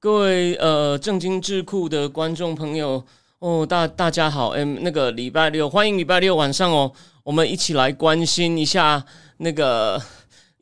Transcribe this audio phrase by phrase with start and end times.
[0.00, 3.02] 各位呃正经智库的观众朋友
[3.40, 6.92] 哦，大大家好，哎，那个礼拜六欢迎礼拜六晚上哦，
[7.24, 9.04] 我们一起来关心一下
[9.38, 10.00] 那个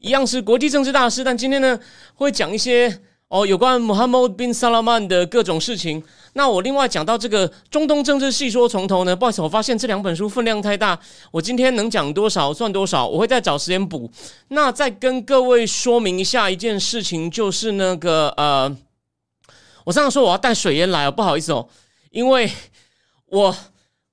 [0.00, 1.78] 一样是国际政治大事，但今天呢
[2.14, 6.02] 会讲一些哦有关 Muhammad bin Salman 的各种事情。
[6.32, 10.98] 那我另外讲到这个中东政治细说从头呢，不好意思，我发现这两本书分量太大，
[11.30, 14.10] 我今天能讲多少算多少，我会再找时间补。
[14.48, 18.74] 那再跟各位说明一下一件事情，就是那个呃，
[19.86, 21.68] 我上次说我要带水烟来哦，不好意思哦，
[22.10, 22.50] 因为
[23.30, 23.56] 我。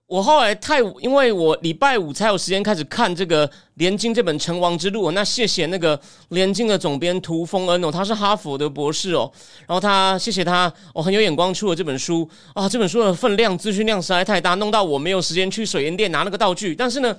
[0.06, 5.08] 我后来太，因为我礼拜五才有时间开始看这个《连经》这本《成王之路》。
[5.12, 5.98] 那谢谢那个
[6.30, 9.32] 《连经》的总编涂峰恩哦，他是哈佛的博士哦。
[9.66, 12.70] 然后他谢谢他哦，很有眼光出了这本书啊。
[12.70, 16.76] 这本书的分量、资讯量实在太大，弄到我没有时间去水烟店拿那个道具。
[16.76, 17.18] 但是呢。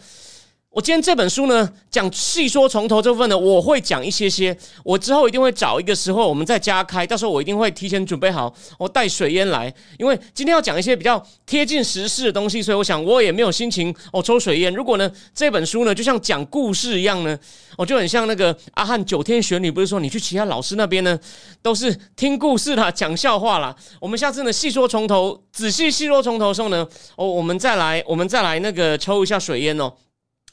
[0.74, 4.56] 我今天这本书呢，讲细说从头这部分呢，我会讲一些些。
[4.82, 7.06] 我之后一定会找一个时候，我们再加开。
[7.06, 9.72] 到时候我一定会提前准备好，我带水烟来。
[10.00, 14.74] 因为今天要讲一些比较贴近时事的东西，所以我想我也没有心情哦抽水烟。
[14.74, 17.38] 如果呢这本书呢，就像讲故事一样呢，
[17.78, 21.16] 我就很像那个阿汉九天玄女，不是说你去其他老师那边呢，
[21.62, 23.72] 都是听故事啦，讲笑话啦。
[24.00, 29.92] 我们下次呢细说从头，仔细细说从头的时候呢，哦，我们再来，我们再来那个抽一下水烟哦。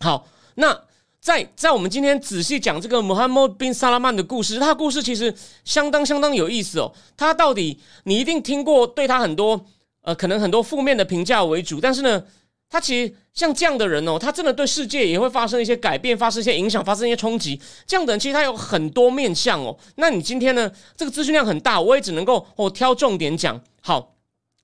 [0.02, 0.82] 好，那
[1.20, 6.92] 在在我们今天仔细讲这个穆罕默德·宾·萨拉曼的故事，他的故事其实相当相当有意思哦。
[7.16, 9.64] 他到底你一定听过对他很多
[10.02, 12.24] 呃可能很多负面的评价为主，但是呢，
[12.68, 17.62] 他其实像这样的人哦，他真的对世界也会发生一些改变，发生一些影响，发生一些冲击。
[17.86, 19.78] 这样的人其实他有很多面相哦。
[19.98, 23.62] 那你今天呢，这个资讯量很大，我也只能够哦挑重点讲。
[23.82, 24.16] 好。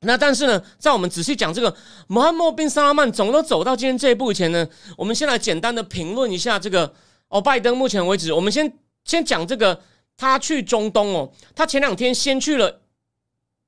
[0.02, 1.76] 那但是呢，在我们仔细讲这个
[2.06, 6.94] 穆罕默德·宾·萨拉曼总都走到今天这一步以前呢，我们先来简单的评论一下这个
[7.30, 8.72] 哦，拜登目前为止，我们先
[9.06, 9.82] 先讲这个
[10.16, 12.82] 他去中东哦，他前两天先去了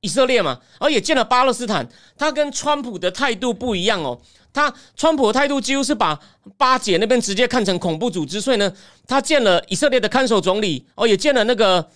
[0.02, 4.22] 以色列嘛，而也见了巴勒斯坦，他跟川普的态度不一样哦，
[4.54, 6.20] 他川普的态度几乎是把
[6.58, 8.72] 巴解那边直接看成恐怖组织，所以呢，
[9.08, 11.90] 他见了以色列的看守总理哦，也见了那个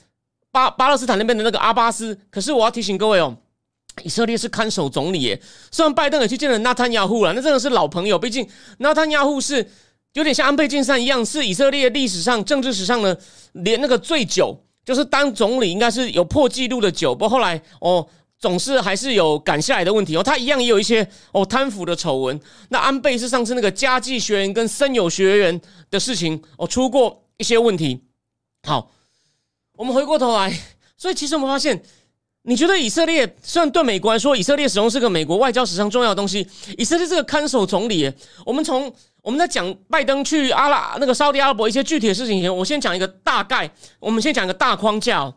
[0.52, 3.38] 巴巴勒斯坦那边的那个阿巴斯，可是我要提醒各位哦。
[4.02, 5.40] 以色列是看守总理耶，
[5.72, 8.18] 虽然拜登也去见了纳坦亚胡了，那真的是老朋友。
[8.18, 8.48] 毕竟
[8.80, 9.70] 纳坦亚胡是
[10.14, 13.16] 有点像安倍晋三一样，是以色列历史上政治史上呢
[13.52, 17.14] 连那个最久，就是当总理应该是有破纪录的久。
[17.14, 18.06] 不过后来哦，
[18.40, 20.24] 总是还是有赶下来的问题哦。
[20.24, 22.40] 他一样也有一些哦贪腐的丑闻。
[22.70, 25.62] 那安倍是上次那个家计学员跟森友学员
[25.92, 28.04] 的事情哦出过一些问题。
[28.68, 28.92] 好，
[29.78, 30.52] 我们回过头来，
[30.98, 31.84] 所以其实我们发现。
[32.44, 36.48] 你觉得以色列虽然对美国来说，以色列始终是个美国外交史上重要的东西。
[36.78, 38.12] 以色列这个看守总理，
[38.46, 45.34] 我们从我们在讲拜登去阿拉那个沙特阿拉伯一些具体的事情前，我先讲一个大概，我们先讲一个大框架。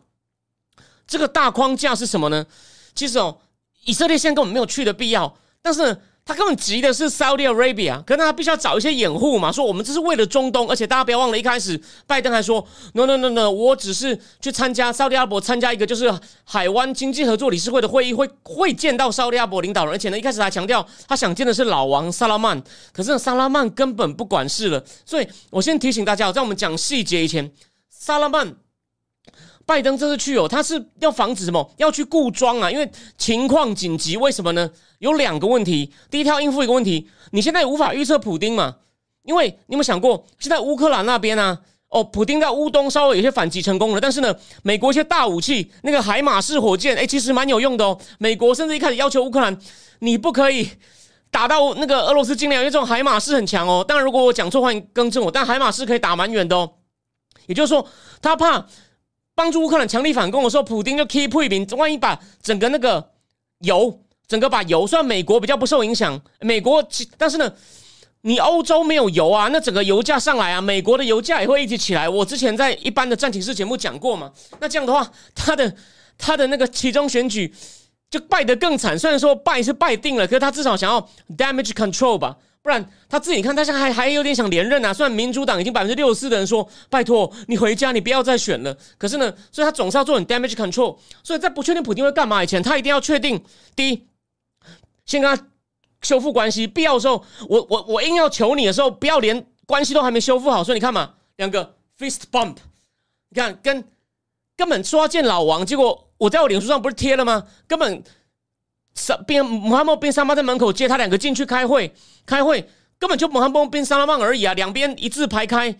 [1.07, 2.45] 这个大框架是什么呢？
[2.93, 3.37] 其实哦，
[3.85, 5.97] 以色列现在根本没有去的必要，但是。
[6.27, 22.61] 他根本急的是 Saudi Arabia，可是他必须要找一些掩护嘛，说我们这是为了中东，而且大家不要忘了，一开始拜登还说 No No No No，我只是去参加 Saudi 阿拉伯参加一个就是海湾经济合作理事会的会议，会会见到 Saudi 阿拉伯领导人，而且呢一开始还强调他想见的是老王萨拉曼，
[22.91, 27.49] 可是萨拉曼根本不管事了，所以我先提醒大家，在我们讲细节以前，
[27.89, 28.66] 萨拉曼。
[29.67, 31.69] 拜登这次去哦，他是要防止什么？
[31.75, 34.15] 要去固装啊，因为情况紧急。
[34.15, 34.71] 为什么呢？
[34.99, 35.91] 有两个问题。
[36.09, 38.77] 第一，他应付一个问题，你现在无法预测普丁嘛？
[39.23, 41.59] 因为你有没有想过，现在乌克兰那边呢？
[41.89, 44.33] 哦，普丁在乌东稍微有些反击成功了，但是呢，
[44.63, 47.99] 美国一些大武器，那个海马式火箭，哎，其实蛮有用的哦。
[48.19, 49.57] 美国甚至一开始要求乌克兰，
[49.99, 50.69] 你不可以
[51.29, 53.83] 打到那个俄罗斯境内，因为这种海马式很强哦。
[53.85, 55.29] 当然，如果我讲错，欢迎更正我。
[55.29, 56.71] 但海马式可以打蛮远的哦。
[57.47, 57.85] 也就是说，
[58.21, 58.65] 他怕。
[59.37, 61.63] 帮助乌克兰强力反攻的时候，普京就 keep 退兵。
[61.77, 63.11] 万一把整个那个
[63.59, 66.83] 油，整个把油，虽然美国比较不受影响，美国，
[67.19, 67.53] 但是呢，
[68.21, 72.09] 你欧洲没有油啊，那整个油价上来啊，美国的油价也会一起起来。
[72.09, 75.71] 我之前在一般的战情室节目讲过嘛，那这样的话，他的
[76.17, 77.53] 他的那个其中选举
[78.09, 78.97] 就败得更惨。
[78.97, 80.99] 虽然说败是败定了，可是他至少想要
[81.37, 82.35] damage control 吧，
[82.67, 84.93] 不然他自己看，他现在还还有点想连任啊。
[84.93, 88.77] 虽然民主党已经百分之六十四的人说，拜托你回家，你不要再选了。
[88.97, 90.97] 可是呢，所以他总是要做很 damage control。
[91.23, 93.41] 所以在不确定普京会干嘛以前，他一定要确定：
[93.73, 94.05] 第一，
[95.05, 95.47] 先跟他
[96.01, 100.61] 修复关系；必要的时候，我我我硬要求你的时候，不要连关系都还没修复好。
[100.61, 102.57] 所以你看嘛，两个 fist bump，
[103.29, 103.81] 你看跟
[104.57, 107.45] 根本说要见老王，结果我在我脸书上不是贴了吗？
[107.65, 108.03] 根本。
[108.97, 111.93] 萨边穆罕默德边沙拉在门口接他两个进去开会，
[112.25, 112.67] 开会
[112.97, 115.79] 根本就穆罕默德边沙拉曼而已啊，两边一字排开，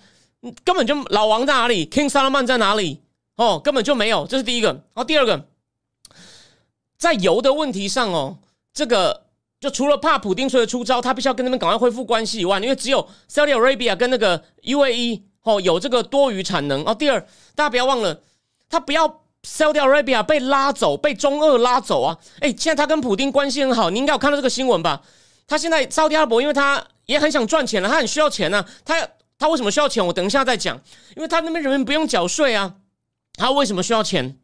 [0.63, 3.01] 根本就老王在哪里，King 萨拉曼在哪里？
[3.35, 4.67] 哦，根本就没有，这是第一个。
[4.67, 5.47] 然后第二个，
[6.97, 8.37] 在油的问题上哦，
[8.71, 9.25] 这个
[9.59, 16.83] 就除了怕普丁所以出招，他必须要跟他们赶快恢复关系以外，因为只有 Saudi Arabia 跟那个 UAE 哦有这个多余产能。
[16.85, 17.19] 哦，第二，
[17.55, 18.21] 大家不要忘了，
[18.69, 19.21] 他不要。
[19.43, 22.17] Saudi Arabia 被拉走，被中俄拉走啊！
[22.39, 25.01] 哎，现在他跟普京关系很好，你应该有看到这个新闻吧？
[25.47, 28.65] 他现在 Saudi 阿拉伯，因为他也很想赚钱了，他很需要钱呢。
[28.83, 29.07] 他
[29.39, 30.05] 他为什么需要钱？
[30.05, 30.75] 我等一下再讲。
[31.15, 32.75] 因为他那边人民不用缴税啊，
[33.35, 34.37] 他为什么需要钱？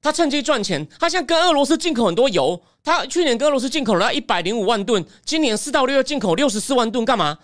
[0.00, 0.88] 他趁机赚钱。
[0.98, 7.38] 他现在跟俄罗斯进口很多油，他去年跟俄罗斯进口了一百零五万吨，今年四到六月进口六十四万吨，干嘛？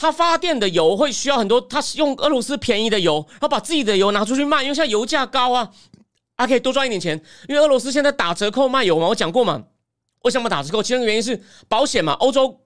[0.00, 5.70] 他发电的油会需要很多，他用俄罗斯便宜的油，然后把自己的油拿出去卖，因为现在油价高啊，
[6.38, 7.22] 他可以多赚一点钱。
[7.46, 9.62] 因为俄罗斯现在打折扣卖油嘛，我讲过嘛，
[10.22, 10.82] 为什么打折扣？
[10.82, 11.38] 其中原因是
[11.68, 12.60] 保险嘛，欧洲、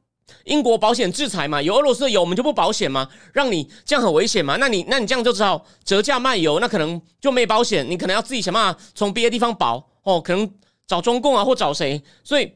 [0.45, 10.49] 英国保险制裁嘛，有俄罗斯的油我们就不保险嘛，让你这样很危险嘛，那你那你这样就只好折价卖油，那可能就没保险，你可能要自己想办法从别的地方保哦，可能
[10.87, 12.53] 找中共啊或找谁，所以。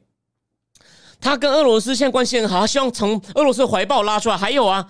[1.21, 4.37] 他跟俄罗斯现在关系很好，他希望从俄罗斯怀抱拉出来。
[4.37, 4.87] 还有啊，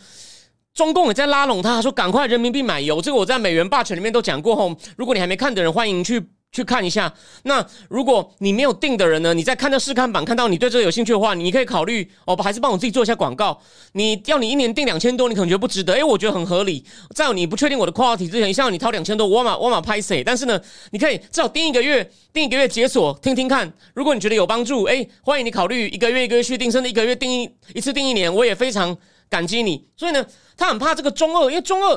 [0.74, 3.00] 中共也在拉拢他，说赶快人民币买油。
[3.00, 6.24] 这个我在美元霸权里面都讲过吼，如果你还没看的人，欢迎去。
[6.50, 7.12] 去看一下。
[7.44, 9.34] 那如果你没有定的人呢？
[9.34, 13.60] 你在看这试看版，看到你对这个有兴趣的话，你可以考虑哦，还是帮我自己做一下广告。
[13.92, 15.92] 你要你一年订两千多，你可能觉得不值得。
[15.94, 16.84] 诶，我觉得很合理。
[17.14, 20.24] 在你不确定我的 quality 之前，像你掏两千多，我马我马拍谁？
[20.24, 20.60] 但是呢，
[20.90, 23.70] 你可以至少定一个月，定一个月解锁听听看。
[23.94, 28.96] 如果你觉得有帮助，诶，欢迎你考虑一个月一个月续订，甚至一个月定一一次定一年，我也非常
[29.28, 29.86] 感激你。
[29.96, 30.24] 所以呢，
[30.56, 31.94] 他很怕这个中二，因为中二，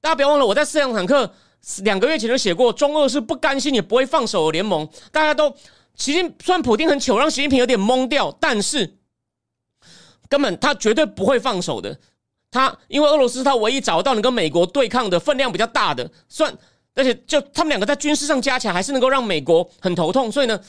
[0.00, 1.34] 大家不要忘了，我在四辆坦克。
[1.82, 4.88] 两个月前就写过，中俄是不甘心也不会放手的联盟。
[5.10, 5.50] 大家都，
[5.94, 8.98] 习近算普京很糗，让习近平有点懵掉，但是
[10.28, 11.98] 根本他绝对不会放手的。
[12.50, 16.56] 他因为俄罗斯是他唯一找到能跟美国对抗的分量比较大的，算
[16.94, 20.60] 而且就他们两个在军事上加起来还是能够让美国很头痛，所以呢。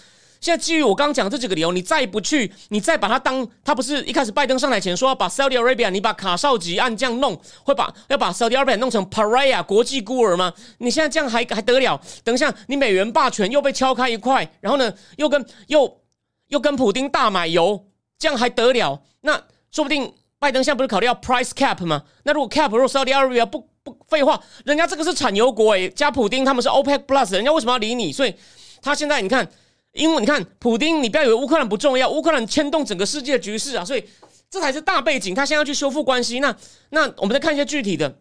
[0.42, 10.54] 现在基于我刚刚讲这几个理由，你再不去，你再把它当他不是一开始拜登上台前说要把 Saudi Arabia，你把卡绍吉按这样弄，会把要把 Saudi Arabia 弄成 Pariah 国际孤儿吗？
[10.78, 12.00] 你现在这样还还得了？
[12.24, 16.02] 等一下，你美元霸权又被敲开一块，然后呢，又跟又
[16.50, 17.88] 又跟普丁大买油，
[18.20, 19.02] 这样还得了？
[19.22, 19.42] 那
[19.72, 22.04] 说不定拜登现在不是考虑要 price cap 吗？
[22.24, 28.12] 那如果 cap 如果 Saudi Arabia 不不废话，人家这个是产油国诶，加普丁他们是 OPEC Plus，人家为什么要理你？
[28.12, 28.36] 所以
[28.82, 29.50] 他现在你看。
[29.96, 34.04] 因为你看，普丁，你不要以为乌克兰不重要，乌克兰牵动整个世界的局势啊，所以
[34.50, 35.34] 这才是大背景。
[35.34, 36.54] 他现在要去修复关系，那
[36.90, 38.20] 那我们再看一些具体的。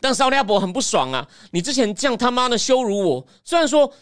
[0.00, 3.92] 但沙利阿伯很不爽啊，你之前这样他妈的羞辱我，虽然说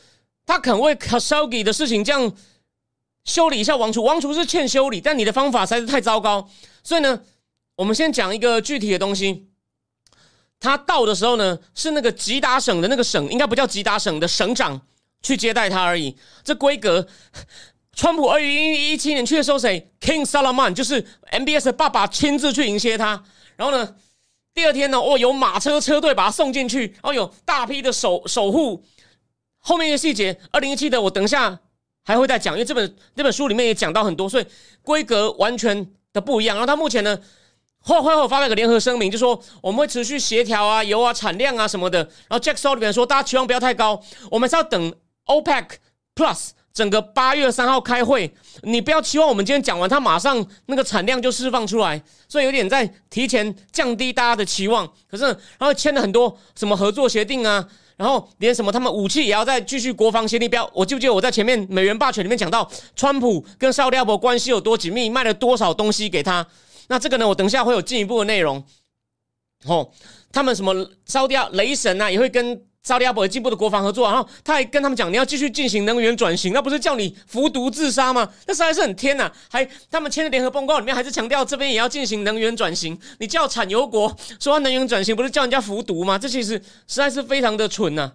[0.47, 2.33] 他肯为卡绍吉的事情这样
[3.25, 6.49] 修理一下王储，王储是欠修理，但你的方法实在是太糟糕。
[6.83, 7.21] 所以呢，
[7.77, 9.49] 我们先讲一个具体的东西。
[10.59, 14.81] 他到的时候呢，是那个吉达省的那个省，应该不叫吉达省的省长。
[15.23, 17.07] 去接待他而已，这规格。
[17.95, 23.23] 川普二零一七年去的时候，谁？King Solomon 就是 MBS 的爸爸亲自去迎接他。
[23.55, 23.95] 然后呢，
[24.55, 28.83] 第二天呢，哦，有马车车队把他送进去，然后有大批的守守护。
[29.59, 31.61] 后面的细节，二零一七的我等一下
[32.05, 34.47] 还会再讲，因为这本这本书里面也讲到很多，所以
[34.83, 36.57] 规格完全的不一样。
[36.57, 37.19] 然后他目前呢。
[37.85, 41.99] 后会后发了个联合声明，就说我们会持续协调啊，油啊产量啊什么的。
[42.29, 44.01] 然后 Jack Sullivan 说，大家期望不要太高，
[44.31, 44.95] 我们是要等
[45.27, 45.67] OPEC
[46.15, 54.91] Plus 整个八月三号开会，你不要期望我们今天讲完，它马上那个产量就释放出来，所以有点在提前降低大家的期望。
[55.11, 60.49] 可是，然后签了很多什么合作协定啊，然后连什么他们武器也要再继续国防协定。
[60.49, 66.47] 标，我记不记得我在前面美元霸权里面讲到，川普跟沙特阿伯关系有多紧密，卖了多少东西给他。
[66.89, 67.29] 那这个呢？
[67.29, 68.65] 我等一下会有进一步的内容。
[69.67, 69.91] 哦，
[70.33, 70.75] 他们什么
[71.05, 74.09] 烧掉雷神啊，也会跟沙利阿伯进步的国防合作。
[74.09, 78.29] 然后他还跟他们讲，你要继续进行能源转型，那不是叫你服毒自杀吗？
[78.47, 79.31] 那实在是很天呐！
[79.51, 82.99] 还他们签的联合报告里面还是强调这边也要进行能源转型。
[83.19, 86.19] 你叫产油国说能源转型，不是叫人家服毒吗？
[86.19, 86.55] 这其实
[86.87, 88.13] 实在是非常的蠢呐！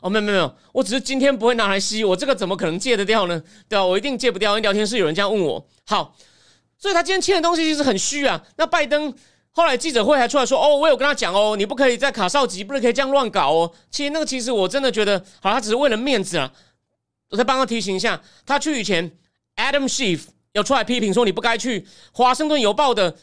[0.00, 3.42] 哦，没有没有没有，我只是今天不会拿来吸，我这个怎么可能戒得掉呢？
[3.68, 3.84] 对吧？
[3.84, 5.66] 我一定戒不掉，因为聊天室有人这样问我。
[5.86, 6.14] 好。
[6.80, 8.40] 所以他今天签的东西其实很虚啊。
[8.56, 9.12] 那拜登
[9.58, 16.48] 后来记者会还出来说：“哦，我有跟他讲哦，你不可以在卡绍吉，不能可以这样乱搞哦。”其实那个其实我真的觉得，好，他只是为了面子啊。
[17.30, 19.10] 我再帮他提醒一下，他去以前
[19.56, 23.16] ，Adam Schiff 要出来批评说你不该去华盛顿邮报的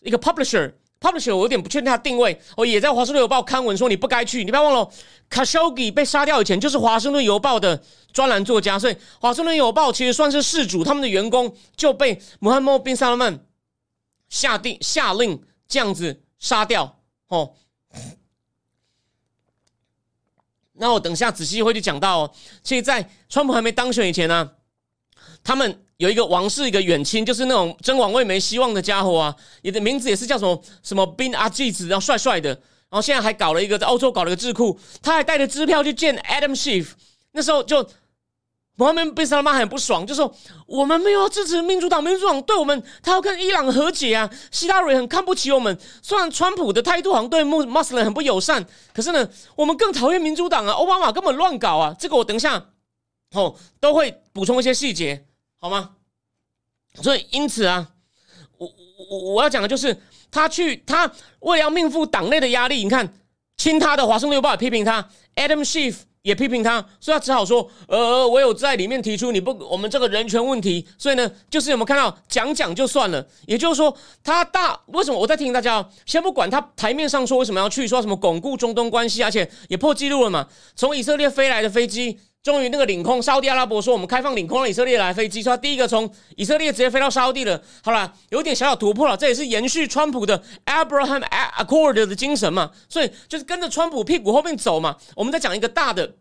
[0.00, 0.72] 一个 publisher。
[0.98, 2.40] Publisher，我有点不确定他定位。
[2.56, 4.44] 哦，也在《华盛顿邮报》刊文说你不该去。
[4.44, 4.88] 你不要忘了
[5.28, 7.82] ，Khashoggi 被杀掉以前就是《华盛顿邮报》的
[8.12, 13.44] 专栏作家，所以《华盛顿邮报》其实算是事主，他们的员工就被穆罕默德·宾·萨勒曼
[14.28, 17.00] 下定下令这样子杀掉。
[17.28, 17.54] 哦，
[20.74, 22.34] 那我等下仔细会去讲到哦。
[22.62, 24.52] 其实，在川普还没当选以前呢，
[25.42, 25.86] 他们。
[25.98, 36.88] 有一个王室一个远亲，就是那种争王位没希望的家伙啊，你的名字也是叫什么什么 Bin 阿吉子，然后帅帅的，然后现在还搞了一个在欧洲搞了一个智库，他还带着支票去见 Adam Schiff，
[37.30, 37.88] 那时候就
[38.82, 40.34] 摩哈门被萨拉曼很不爽，就说
[40.66, 52.70] 我们没有支持民主党，民主党对我们他要跟伊朗和解啊，希拉蕊很看不起我们，虽然川普的态度好像对穆穆斯林很不友善，可是呢，我们更讨厌民主党啊，奥巴马根本乱搞啊，这个我等一下
[53.34, 55.26] 哦都会补充一些细节。
[55.60, 55.90] 好吗？
[57.00, 57.88] 所以因此啊，
[58.58, 58.68] 我
[59.08, 59.96] 我我要讲的就是，
[60.28, 61.08] 他去他
[61.38, 63.14] 为了要命负党内的压力，你看
[63.56, 82.18] 亲他的《华盛顿邮报》批评他，Adam Schiff 也批评他，所以他只好说，呃，我有在里面提出你不我们这个人权问题，所以呢，就是有没有看到讲讲就算了，也就是说，他大为什么我在提醒大家哦，先不管他台面上说为什么要去说什么巩固中东关系，而且也破纪录了嘛，从以色列飞来的飞机。
[82.42, 87.62] 终于，那个领空，沙特阿拉伯说我们开放领空了以色列来飞机，说第一个从以色列直接飞到沙地了。
[87.84, 91.22] 好了，有点小小突破了，这也是延续川普的 Abraham
[91.56, 92.72] Accord 的精神嘛。
[92.88, 94.96] 所以就是跟着川普屁股后面走嘛。
[95.14, 96.14] 我们再讲一个大的，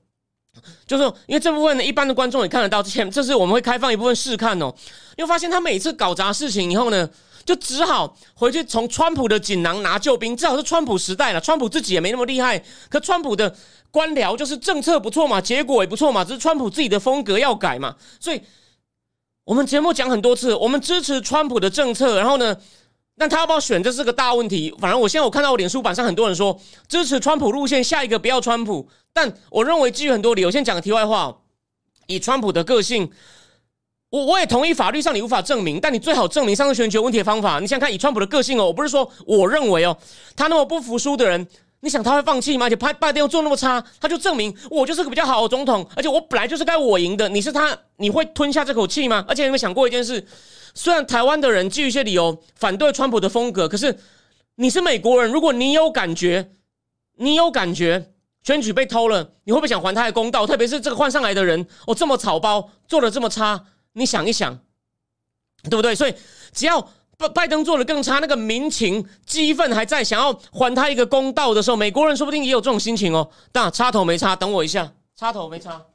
[0.86, 2.84] 就是因为这部分呢，一般的观众也看得到。
[2.84, 4.72] 之前这是我们会开放一部分试看哦，
[5.16, 7.10] 又发现他每次搞砸事情以后呢，
[7.44, 10.38] 就只好回去从川普的锦囊拿救兵。
[10.38, 13.56] 至少是川普时代了，川普自己也没那么厉害，可川普的。
[13.92, 17.96] 官僚就是政策不错嘛，结果也不错嘛，只是川普自己的风格要改嘛。
[18.20, 18.42] 所以，
[19.44, 22.18] 我们节目讲很多次，我们支持川普的政策。
[22.18, 22.56] 然后呢，
[23.18, 24.74] 但他要不要选，这是个大问题。
[24.80, 26.58] 反正我现在我看到我脸书版上很多人说
[26.88, 28.88] 支持川普路线，下一个不要川普。
[29.12, 31.38] 但我认为基于很多理由，先讲个题外话。
[32.08, 33.12] 以川普的个性，
[34.10, 37.60] 我我也同意法律上你无法证明，但你最好证明上次选举问题的方法。
[37.60, 39.98] 你想看以川普的个性哦，我不是说我认为哦，
[40.36, 41.46] 他那么不服输的人。
[41.84, 42.68] 你想他会放弃吗？
[42.68, 47.28] 而且拜拜登又做那么差，他就证明我就是个比较好的总统，而且我本来就是该我赢的。
[47.28, 49.26] 你是他，你会吞下这口气吗？
[49.28, 50.24] 而且有没有想过一件事？
[50.76, 53.98] 虽然台湾的人基于一些理由反对川普的风格，可是
[54.56, 56.52] 你是美国人，如果你有感觉，
[57.18, 58.12] 你有感觉
[58.44, 60.46] 选举被偷了，你会不会想还他的公道？
[60.46, 64.60] 特别是这个换上来的人，哦，这么草包，做的这么差，你想一想，
[65.64, 65.96] 对不对？
[65.96, 66.14] 所以
[66.54, 66.88] 只要。
[67.22, 73.30] 拜拜登做的更差，那个民情激愤还在，想要还他一个公道的时候，美国人说不定也有这种心情哦。
[73.52, 75.86] 但插头没插，等我一下，插头没插。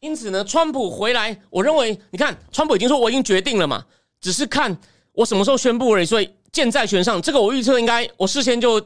[0.00, 3.84] 因此呢，川普回来，我认为，你看，川普已经说我已经决定了嘛，
[4.20, 4.76] 只是看
[5.12, 6.06] 我什么时候宣布而已。
[6.06, 8.80] 所以箭在弦上，这个我预测应该，我事先就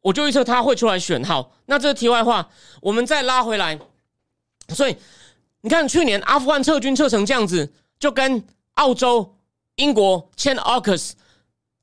[0.00, 1.22] 我就预测他会出来选。
[1.22, 2.48] 好，那这个题外话，
[2.80, 3.78] 我们再拉回来。
[4.74, 4.96] 所以
[5.60, 8.44] 你看，去年阿富汗撤军撤成这样子，就跟
[8.74, 9.36] 澳洲、
[9.76, 11.12] 英国签 AUKUS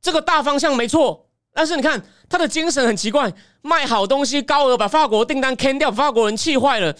[0.01, 1.27] 这个大方向没错。
[1.53, 6.95] 但是你看他的精神很奇怪，卖好东西高额把法国订单坑掉，法国人气坏了，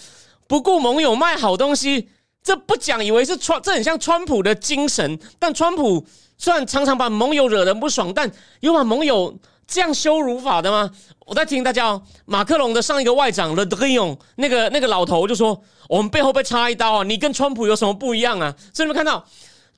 [0.48, 2.08] 不顾盟友卖好东西，
[2.42, 5.18] 这不讲以为是川，这很像川普的精神。
[5.38, 9.38] 但川普虽然常常把盟友惹人不爽，但有把盟友。
[9.66, 10.90] 这样羞辱法的吗？
[11.26, 17.02] 我在听大家哦，马克龙的上一个外长 Le Drian 那个那个老头就说，我们背后被插一刀啊！
[17.02, 18.54] 你跟川普有什么不一样啊？
[18.72, 19.26] 所以你们看到，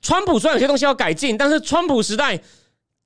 [0.01, 2.39] 川普虽然有些东西要改进，但是川普时代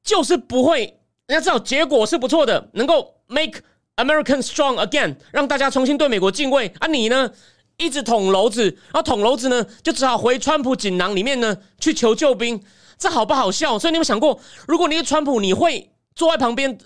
[0.04, 3.62] 就是不会，人家知道结果是不错的，能够 make
[3.96, 6.68] American strong again，让大家重新对美国敬畏。
[6.80, 7.32] 啊，你呢
[7.78, 12.62] 一直捅娄子，然后捅娄子呢就只好回川普锦囊里面呢去求救兵，
[12.98, 13.80] 这好不好笑？
[13.80, 14.38] 所以你有想过，
[14.68, 15.90] 如果你是川普，你会？
[16.16, 16.78] 坐在旁边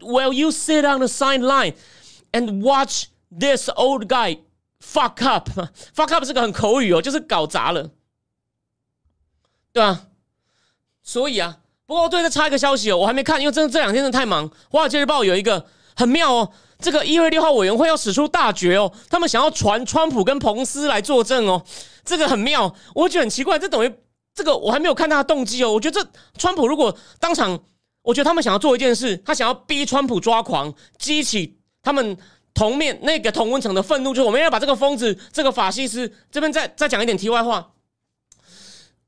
[0.00, 1.74] ，Will you sit on the sideline
[2.32, 4.40] and watch this old guy
[4.78, 7.90] fuck up？fuck up 是个很口语哦，就是搞砸了，
[9.72, 10.06] 对吧？
[11.02, 14.50] 所以啊，不过对，再插一个消息哦，我还没看，因为真的这两天真的太忙。
[14.70, 21.64] 华尔街日报有一个很妙哦，这个一月六号委员会要使出大绝哦，他们想要传川普跟彭斯来作证哦，
[22.04, 23.94] 这个很妙，我觉得很奇怪，这等于
[24.34, 27.58] 这个我还没有看他的动机哦，我觉得这川普如果当场。
[28.04, 32.16] 我觉得他们想要做一件事，他想要逼川普抓狂，激起他们
[32.52, 37.72] 同面那个同温层的愤怒，就是我们要把这个疯子、这个法西斯这边再再讲一点题外话。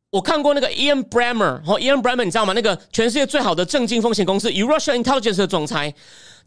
[0.09, 2.55] 我看过那个 Ian Bremmer，哦，Ian Bremmer，你知道吗？
[2.55, 5.95] 那个全世界最好的政经风险公司 Eurasia Intelligence 的总裁，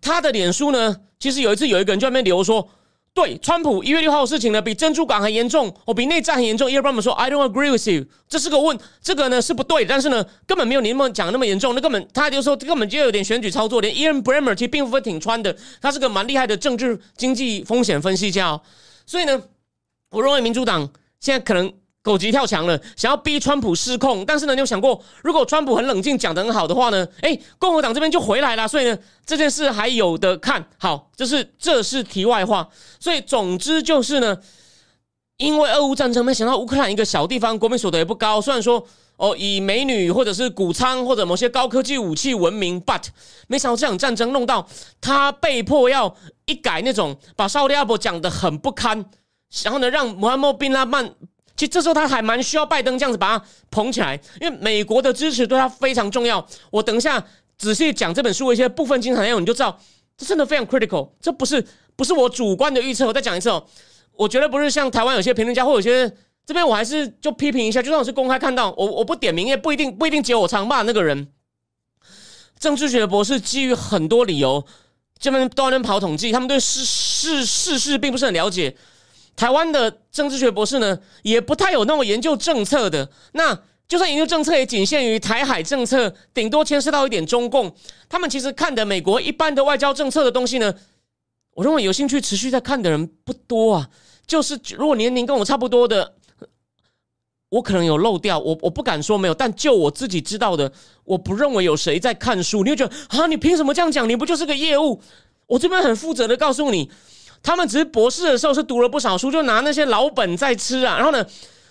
[0.02, 2.68] 他的脸书呢，其实有一次有一个人就在那边留说。
[3.14, 6.72] 对，川普一月六号的事情呢，比珍珠港还严重，哦，比内战还严重。
[6.72, 11.76] 伊尔巴姆说：“I don't agree with you。”这是个问，这个呢是不对，但是呢，根本没有你那么讲那么严重。
[11.76, 13.82] 那根本他就说，根本就有点选举操作。
[13.82, 18.50] 连伊恩布雷默其实并不会挺川的，他是个蛮厉害的政治经济风险分析家。
[18.50, 18.62] 哦
[19.06, 19.42] 所以呢，
[20.12, 20.90] 我认为民主党
[21.20, 21.74] 现在可能。
[22.10, 27.08] 狗急跳墙了，想要逼川普失控，但是呢，你有想过，如果川普很冷静，讲得很好的话呢？
[27.22, 28.98] 哎，共和党这边就回来了，所以呢，
[29.28, 31.12] 这件事还有的看好。
[31.16, 32.68] 这是这是题外话，
[33.00, 34.36] 所以总之就是呢，
[35.38, 38.84] 因为俄乌战争，没想到乌克兰一个小地方，国民所得也不高，虽然说
[39.18, 43.04] 哦以美女或者是谷仓或者某些高科技武器闻名，but
[43.48, 44.68] 没想到这场战争弄到
[45.00, 46.16] 他被迫要
[46.48, 49.06] 一改那种把沙利阿伯讲的很不堪，
[49.64, 51.14] 然后呢，让穆罕默德·宾拉曼。
[51.60, 56.48] 其实这时候他还蛮需要拜登这样子把他捧起来，因为美国的支持对他非常重要。
[56.72, 57.22] 我等一下
[57.58, 59.78] 仔细讲这本书的一些部分精彩内容，你就知道
[60.18, 61.10] 这真的非常 critical。
[61.20, 61.62] 这不是
[61.98, 63.06] 不是我主观的预测。
[63.06, 63.62] 我再讲一次哦，
[64.14, 66.10] 我觉得不是像台湾有些评论家或有些
[66.46, 71.28] 这边，我还是就批评一下，就算我是公开看到，我我不点名，也不一定不一定只有我常骂那个人。
[72.58, 74.66] 政治学博士基于很多理由，
[75.20, 78.78] 这边都能跑统计，他们对事事事事并不是很了解。
[79.40, 83.10] 台湾的政治学博士呢，也不太有那么研究政策的。
[83.32, 87.74] 那就算研究政策，也仅限于台海政策，顶多牵涉到一点中共。
[88.10, 90.74] 他们其实看的美国一般的外交政策的东西呢，
[91.54, 93.90] 我认为有兴趣持续在看的人不多啊。
[94.28, 96.16] 就是如果年龄跟我差不多的，
[97.48, 100.70] 我可能有漏掉，我我不敢说没有，但就我自己知道的，
[101.06, 102.62] 我不认为有谁在看书。
[102.66, 104.10] 你会觉得啊，你凭什么这样讲？
[104.10, 105.02] 你不就是个业务？
[105.48, 106.92] 我这边很负责的告诉你。
[107.42, 110.98] 他们只是博士的时候是读了不少书，就拿那些老本在吃啊。
[110.98, 111.26] 然后呢，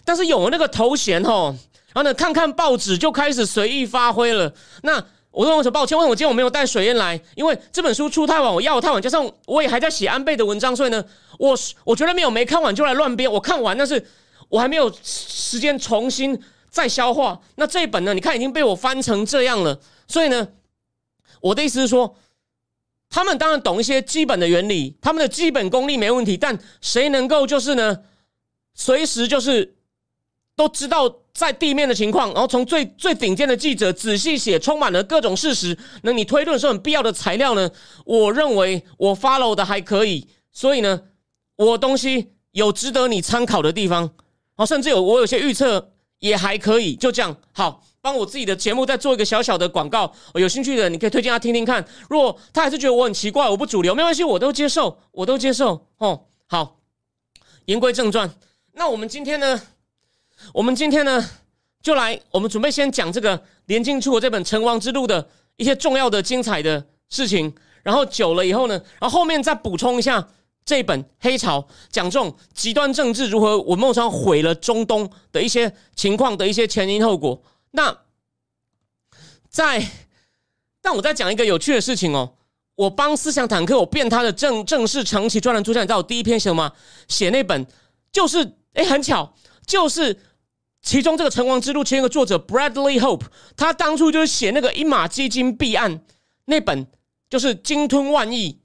[0.04, 1.54] 但是有了那个头衔吼，
[1.92, 4.52] 然后呢，看看报纸就开始随意发挥了。
[4.82, 7.20] 那我说我很抱歉，为什么今天我没有带水烟来？
[7.36, 11.04] 因为这本书出太晚，我要太晚，加上我也还在写安倍的文章，所以呢，
[11.38, 13.30] 我我觉得没有没看完就来乱编。
[13.30, 14.04] 我看完，但是
[14.48, 16.40] 我还没有时间重新
[16.70, 17.38] 再消化。
[17.56, 20.48] 那这一本呢，你看已经被我翻成这样了，所以呢，
[21.42, 22.16] 我的意思是说。
[23.10, 27.98] 他们当然懂一些基本的原理，他们的基本功力没问题，但谁能够就是呢，
[28.74, 29.76] 随时就是
[30.54, 37.70] 都知道在地面的情况，然后从最最顶尖的记者仔细写，充满了各种事实，那你推论是很必要的材料呢？
[38.04, 41.00] 我认为我 follow 的还可以，所以呢，
[41.56, 44.10] 我东西有值得你参考的地方，
[44.56, 47.84] 哦，甚至有我有些预测也还可以，就这样好。
[48.08, 51.84] 帮我自己的节目再做一个小小的广告，有兴趣的你可以推荐他听听看。
[52.08, 55.86] 如果他还是觉得我很奇怪，我不主流，没关系，我都接受，我都接受。
[55.98, 56.78] 哦，好，
[57.66, 58.30] 言归正传，
[58.72, 59.60] 那我们今天呢？
[60.54, 61.22] 我们今天呢，
[61.82, 67.54] 就来，我们准备先讲这个连进出这本《成王之路》的一些重要的、精彩的事情。
[67.82, 70.26] 然后久了以后呢，然后后面再补充一下
[70.64, 77.38] 这本《黑潮》，讲这种极端政治如何文梦上毁了中东的一些情况的一些前因后果。
[77.70, 77.98] 那
[79.48, 79.86] 在，
[80.80, 82.34] 但我在讲一个有趣的事情哦。
[82.74, 85.82] 我帮思想坦克，我变他的正正式长期专栏出现。
[85.82, 86.72] 你知道我第一篇写什么？
[87.08, 87.66] 写那本
[88.12, 89.34] 就是哎，很巧，
[89.66, 90.16] 就是
[90.80, 93.22] 其中这个《成王之路》其中一个作者 Bradley Hope，
[93.56, 96.00] 他当初就是写那个一马基金弊案
[96.44, 96.86] 那本，
[97.28, 98.60] 就是鲸吞万亿，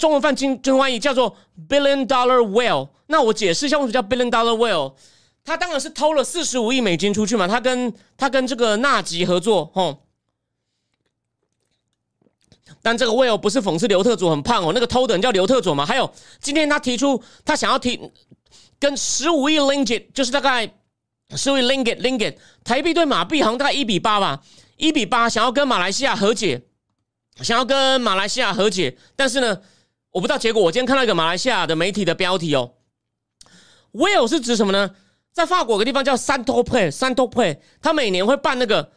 [0.00, 1.36] 中文翻鲸吞万亿叫做
[1.68, 2.88] Billion Dollar Whale。
[3.08, 4.94] 那我解释一下为什么叫 Billion Dollar Whale。
[5.48, 10.04] 他当然是偷了四十五亿美金出去嘛，他跟他跟这个纳吉合作，吼。
[12.82, 15.86] 但这个 Will 不是讽刺刘特佐很胖哦，那个偷的人叫刘特佐嘛。
[15.86, 17.98] 还有今天他提出他想要提
[18.78, 20.70] 跟十五亿 Linget，就是大概
[21.34, 24.42] 十五亿 Linget Linget 台币对马币好像大概一比八吧，
[24.76, 26.62] 一比八想要跟马来西亚和解，
[27.42, 29.62] 想要跟马来西亚和解，但是呢，
[30.10, 30.62] 我不知道结果。
[30.62, 32.74] 我今天看到一个马来西亚的媒体的标题哦
[33.92, 34.94] ，Will 是指什么呢？
[35.38, 38.90] 在法国有个地方叫 s a n t o p e s a n t o p e 他每年会办那个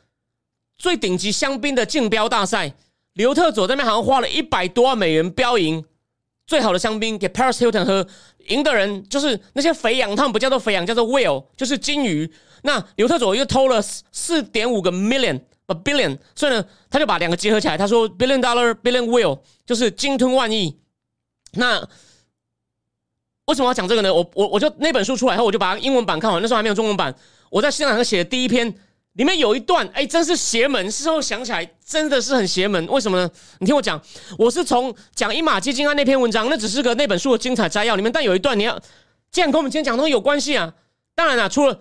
[0.76, 2.74] 最顶级香槟的竞标大赛。
[3.14, 5.86] 刘特佐那边好像花了一百多万美元标赢
[6.48, 8.08] 最好的香槟给 Paris Hilton 喝，
[8.48, 12.28] 赢的人就是那些肥羊，他们不叫做肥羊，叫做 whale，就是金鱼。
[12.64, 20.76] 那刘特佐又偷了四点五个 million，a billion，所以呢，他就把两个结合起来，他说 billion dollar billion whale 就是鲸吞万亿。
[21.54, 21.88] 那
[23.52, 24.14] 为什么要讲这个呢？
[24.14, 26.42] 我我我就那本书出来后，我就把英文版看完。
[26.42, 27.14] 那时候还没有中文版。
[27.50, 28.66] 我在现场写的第一篇
[29.16, 30.90] 里面有一段，哎，真是邪门。
[30.90, 32.88] 事后想起来，真的是很邪门。
[32.88, 33.30] 为什么呢？
[33.60, 34.02] 你听我讲，
[34.38, 38.80] 我是从讲一马基金案那篇文章，那只是个那本书的精彩摘要里面，但有一段你要，
[39.30, 40.74] 既然跟我们今天讲东西有关系啊，
[41.14, 41.78] 当然了，除了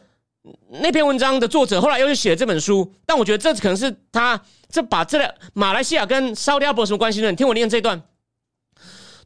[0.82, 7.30] 那篇文章的作者后来又去写了这本书，但我觉得这可能是他这把这两马来西亚跟沙特阿伯什么关系呢？
[7.30, 8.02] 你听我念这段。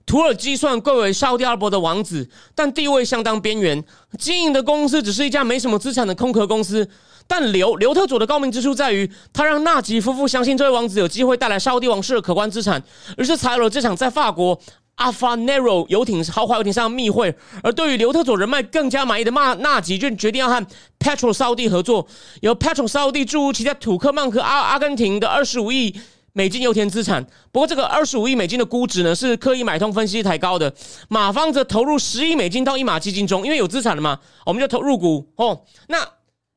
[0.07, 3.83] 土耳其算贵为沙特阿拉伯的王子，但地位相当边缘。
[4.19, 6.89] 经营的公司只是一家没什么资产的空壳公司。
[7.27, 12.83] 但刘刘特佐的高明之处在于，他让纳吉夫妇相信这位王子有机会带来沙特王室的可观资产，
[13.17, 14.61] 于是才有了这场在法国
[14.97, 17.35] 阿法内罗游艇豪华游艇上的密会。
[17.63, 20.67] 而对于刘特佐人脉更加满意的纳纳吉，就决定要和
[20.99, 22.07] Petrol 沙特合作，
[22.43, 25.99] 由 Petrol 沙特注入其在土克曼和阿阿根廷的二十五亿。
[26.37, 30.75] 美金油田资产，不过这个二十五亿美金的估值呢，是刻意买通分析抬高的。
[31.09, 35.65] 马方则投入十亿美金到一马基金中，因为有资产了嘛，我们就投入股哦。
[35.87, 36.05] 那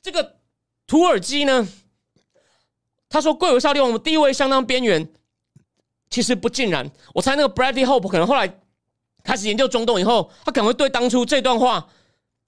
[0.02, 0.38] 这个
[0.88, 1.68] 土耳其呢，
[3.08, 5.08] 他说贵为沙利王，地位相当边缘，
[6.10, 6.90] 其实不尽然。
[7.14, 8.52] 我猜那个 Bradley Hope 可能后来
[9.24, 11.88] 开始研究中东以后，他可能会对当初这段话，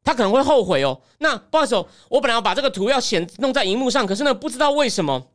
[0.03, 0.99] 他可能会后悔哦。
[1.19, 5.28] 那不好意思，哦我本来要把这个图要显弄在荧幕上，可是呢，不知道为什么。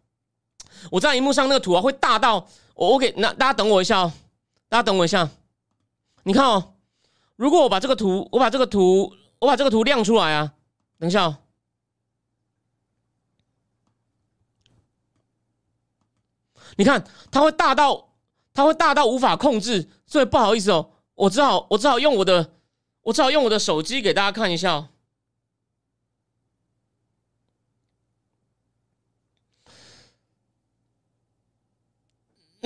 [0.90, 4.12] 我在荧幕上那个图啊，会大到我我给那大家等我一下哦，
[4.68, 5.28] 大家等我一下。
[6.24, 6.74] 你看哦，
[7.36, 10.54] 如果我把这个图，我把这个图，我把这个图亮出来啊，
[10.98, 11.38] 等一下哦。
[16.76, 18.14] 你看，它会大到，
[18.52, 22.54] 它会大到无法控制，所以不好意思哦，我只好我只好用我的，
[23.02, 24.88] 我只好用我的手机给大家看一下。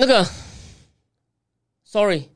[0.01, 0.25] 那个
[1.83, 2.29] ，sorry，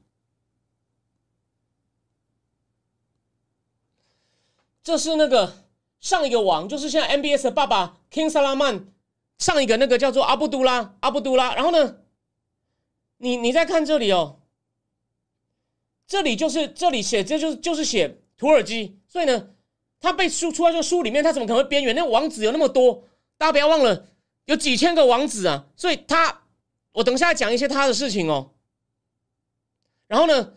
[4.84, 5.64] 这是那个
[6.02, 8.88] 上一个王，就是现在 MBS 的爸爸 King Salman，
[9.38, 11.56] 上一个那个叫做阿布都拉，阿布都拉。
[11.56, 12.00] 然后呢，
[13.20, 14.42] 你你再看这里哦，
[16.06, 19.00] 这里就是这里写，这就是就是写土耳其。
[19.08, 19.52] 所以呢，
[20.02, 21.96] 他被书出来这个书里面，他怎么可能会边缘？
[21.96, 24.10] 那王子有那么多，大家不要忘了，
[24.48, 26.42] 有几千个王子啊，所以他。
[26.94, 28.52] 我等下讲一些他的事情哦。
[30.08, 30.54] 然后呢，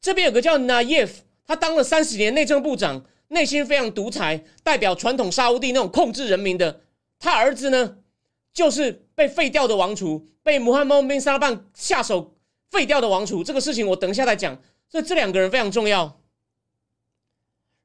[0.00, 1.10] 这边有个叫 Nayef，
[1.44, 6.82] 他当了三十年内政部长，内心非常独裁，代表传统沙乌地那种控制人民的。
[7.18, 7.98] 他儿子呢，
[8.52, 12.36] 就是被废掉的王储，被穆罕默德·沙拉下手
[12.70, 13.42] 废掉的王储。
[13.42, 14.56] 这个事情我等一下再讲。
[14.88, 16.20] 所以这两个人非常重要。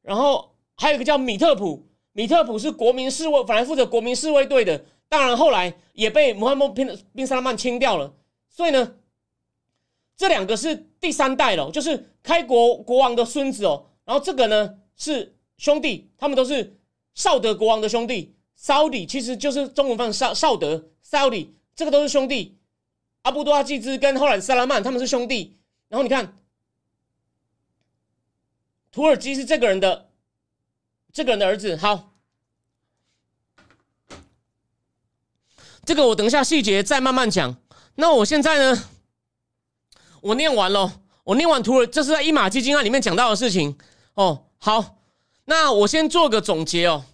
[0.02, 4.86] 然后还有一个叫米特普，米特普是国民侍卫，本来负责国民侍卫队的。
[5.10, 8.14] 当然，后来也被穆罕默德·宾萨拉曼清掉了。
[8.50, 8.96] 所以呢，
[10.18, 13.86] 这两个是第三代了，就是开国国王的孙子哦。
[14.04, 16.78] 然后这个呢是兄弟，他们都是
[17.14, 18.36] 绍德国王的兄弟。
[18.60, 22.58] Saudi 其实就是中文翻绍绍德，Saudi 这个都是兄弟。
[23.22, 25.58] 阿布多阿季兹跟后来萨拉曼他们是兄弟。
[25.88, 26.38] 然后你看，
[28.92, 30.10] 土耳其是这个人的
[31.14, 31.78] 这个人的儿子。
[31.78, 32.07] 好。
[35.88, 37.56] 这个我等一下细节再慢慢讲。
[37.96, 38.84] 那我现在呢？
[40.20, 43.74] 我念完了，我念完图了，这是在一马基金案里面讲到的事情
[44.16, 44.44] 哦。
[44.58, 44.98] 好，
[45.46, 47.06] 那我先做个总结哦。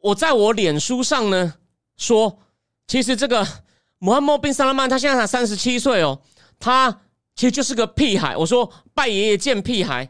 [0.00, 1.54] 我在我脸书上呢
[1.96, 2.38] 说，
[2.86, 3.44] 其实这个
[3.98, 6.20] 穆罕默德·宾萨拉曼他现在才三十七岁哦，
[6.60, 7.00] 他
[7.34, 8.36] 其实就是个屁孩。
[8.36, 10.08] 我说拜爷爷见屁孩，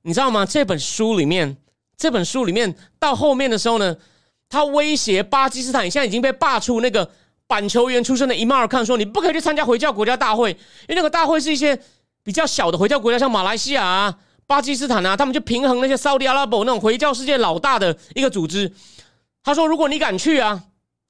[0.00, 0.46] 你知道吗？
[0.46, 1.58] 这本书里面，
[1.98, 3.94] 这本书里面到后面的时候呢，
[4.48, 7.10] 他威胁巴基斯坦，现在已经被罢黜那个。
[7.52, 11.78] 板球员出身的伊马尔看说：“你不可以去参加回教国家大会，因为那个大会是一些
[12.22, 14.14] 比较小的回教国家，像马来西亚啊、
[14.46, 18.72] 巴基斯坦啊，他们就平衡那些沙特阿拉伯那种回教世界老大的一个组织。”
[19.44, 20.62] 他说：“如果你敢去啊，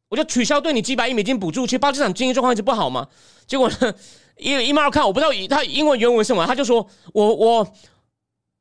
[0.09, 1.65] 我就取消对你几百亿美金补助。
[1.65, 3.07] 其实巴基斯坦经济状况一直不好嘛。
[3.47, 3.95] 结果呢，
[4.37, 7.73] 因为伊马尔看我不知道他英文原文什么，他就说我我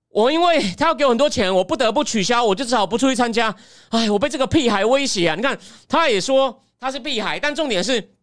[0.09, 3.55] 我，因为他要给我很多钱，我不得不取消，我就只好不出去参加。
[3.89, 5.35] 哎，我被这个屁孩威胁啊！
[5.35, 5.57] 你看，
[5.89, 8.15] 他也说。”他是碧海，但重点是，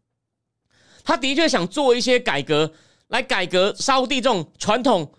[1.05, 2.73] 他的确想做一些改革，
[3.07, 5.13] 来改革沙地这种传统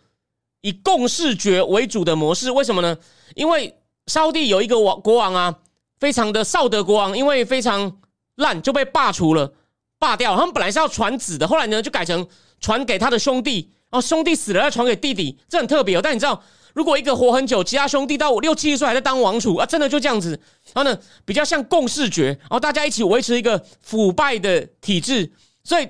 [0.59, 2.51] 以共视觉为主的模式。
[2.51, 2.97] 为什么呢？
[3.35, 5.59] 因为沙地有一个王国王啊，
[5.97, 8.01] 非常的少德国王，因为非常
[8.35, 9.53] 烂就被罢除了，
[9.97, 10.35] 罢掉。
[10.35, 12.27] 他们本来是要传子的，后来呢就改成
[12.59, 16.01] 传给他的兄弟，然后兄弟死了要传给弟弟，这很特别哦。
[16.03, 16.43] 但你知道？
[16.79, 20.29] 如果一个活很久，其他兄弟到我六七十岁还在当王储啊，真的就这样子。
[20.73, 25.29] 然后呢，比较像共视觉，然后大家一起维持一个腐败的体制。
[25.61, 25.89] 所以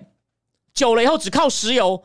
[0.73, 2.03] 久了以后，只靠石油。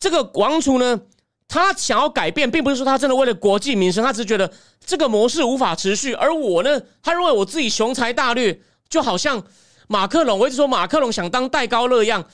[0.00, 0.98] 这个王储呢，
[1.46, 4.50] 他想要改变，并不是说他真的为了国计民生，他只是觉得
[4.82, 6.14] 这个模式无法持续。
[6.14, 8.58] 而我呢，他认为我自己雄才大略，
[8.88, 9.44] 就好像
[9.86, 12.24] 马克龙，我一直说马克龙想当戴高乐一样。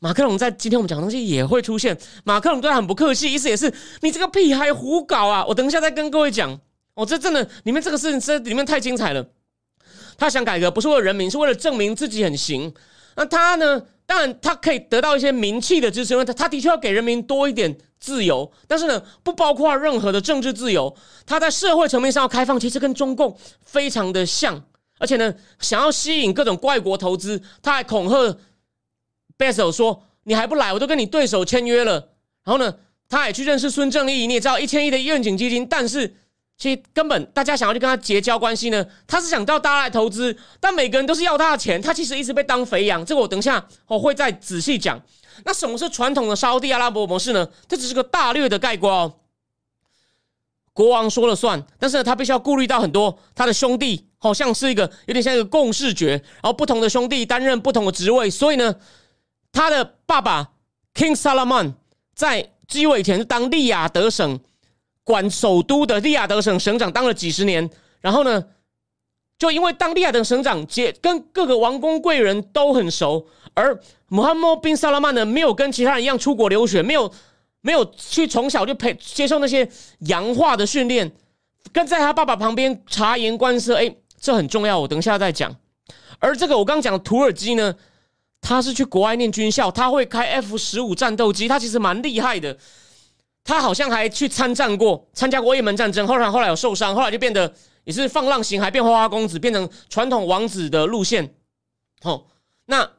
[0.00, 1.96] 马克龙在今天我们讲的东西也会出现。
[2.24, 5.44] 马克龙对他很不客气，意思也是你这个屁孩胡搞啊！
[5.46, 6.58] 我等一下再跟各位讲。
[6.94, 9.24] 哦，这真的里面这个事情这里面太精彩了。
[10.16, 12.72] 他想改革不是为了人民，是为了证明自己很行。
[13.16, 13.82] 那他呢？
[14.06, 18.50] 当然他可以得到一些名气的支持，因为他他的确要给人民多一点自由。
[18.66, 20.96] 但是呢，不包括任何的政治自由。
[21.26, 24.64] 他在社会层面上要开放，其实跟中共非常的像。
[24.98, 28.38] 而且呢，想要吸引各种外国投资，他还恐吓。
[29.38, 32.10] Basil 说：“你还不来，我都跟你对手签约了。”
[32.44, 32.74] 然后呢，
[33.08, 36.16] 他也去认识孙正义，你也知道一千亿的愿景基金，但是
[36.56, 43.04] 其实根本大家想要去跟他结交关系呢，他是想叫大家来投资，但每个人都是要他的钱，他其实一直被当肥羊。
[43.04, 45.00] 这个我等一下我会再仔细讲。
[45.44, 47.46] 那什么是传统的沙地阿拉伯模式呢？
[47.68, 49.14] 这只是个大略的概括哦。
[50.72, 58.74] 国王说了算，但是呢，他必须要顾虑到很多他的兄弟，好像是一个有点像一个共视觉，然后不同的兄弟担任不同的职位，所以呢。
[59.58, 60.50] 他的爸爸
[60.94, 61.72] King Salaman
[62.14, 64.38] 在基委前当利雅得省
[65.02, 67.68] 管首都的利雅得省省长，当了几十年。
[68.00, 68.44] 然后呢，
[69.36, 73.26] 就因为当利雅得省长，接跟各个王公贵人都很熟。
[73.54, 73.76] 而
[74.08, 77.12] Muhammad bin Salman 呢，没有跟其他人一样出国留学，没有
[77.60, 79.68] 没有去从小就培接受那些
[80.02, 81.10] 洋化的训练，
[81.72, 83.74] 跟在他爸爸旁边察言观色。
[83.74, 85.56] 哎，这很重要，我等一下再讲。
[86.20, 87.74] 而这个我刚刚讲的土耳其呢？
[88.40, 92.56] 他是去国外念军校，他会开 F 十五战斗机，他其实蛮厉害的。
[93.44, 101.34] 他好像还去参战过，参加过也门战争，后来后来有受伤，后来就变得也是放浪形骸，变花花公子，变成传统王子的路线。
[102.02, 102.26] 哦，
[102.66, 102.90] 那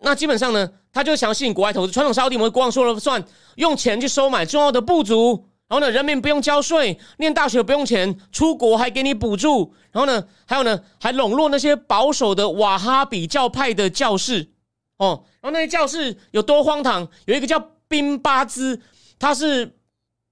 [0.00, 1.92] 那基本上呢，他就想吸引国外投资。
[1.92, 14.50] 传统沙地们国王说了算，用钱去收买重要的部族，然后呢，人民不用交税，念大学不用钱，出国还给你补助，然后呢，还有呢，还笼络那些保守的瓦哈比教派的教士。
[14.98, 17.08] 哦，然后那些教室有多荒唐？
[17.26, 17.58] 有一个叫
[17.88, 18.80] 宾巴兹，
[19.18, 19.62] 他是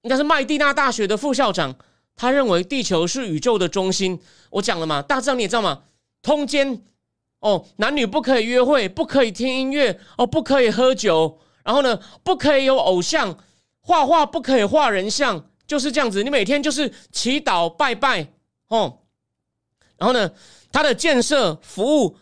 [0.01, 1.75] 应该是麦地那大学的副校长。
[2.15, 4.19] 他认为地球是宇宙的中心。
[4.49, 5.83] 我讲了嘛，大致上你也知道嘛，
[6.21, 6.81] 通奸
[7.39, 13.37] 哦，男女不可以约会，不可以听音乐哦，不可以喝酒，然后呢，不可以有偶像，
[13.81, 16.23] 画画不可以画人像，就是这样子。
[16.23, 18.27] 你每天就是祈祷拜拜
[18.67, 18.99] 哦，
[19.97, 20.31] 然后呢，
[20.71, 22.17] 他的建设服务。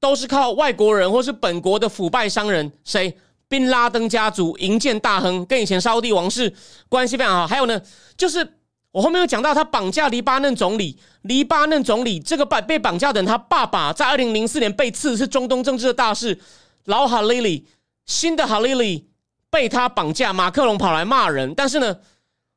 [0.00, 3.14] 都是靠外国人或是本国的腐败商人，谁？
[3.48, 6.54] 宾拉登家族、营建大亨，跟以前沙地王室
[6.88, 7.46] 关系非常好。
[7.48, 7.82] 还有呢，
[8.16, 8.48] 就是
[8.92, 16.38] 我后面有讲到，他绑架黎巴嫩总理，黎巴嫩总理这个被被绑架的人，他爸爸在二零零四年被刺，是中东政治的大事。
[16.84, 17.66] 老哈利里，
[18.06, 19.08] 新的哈利里
[19.50, 21.96] 被他绑架，马克龙跑来骂人，但是呢，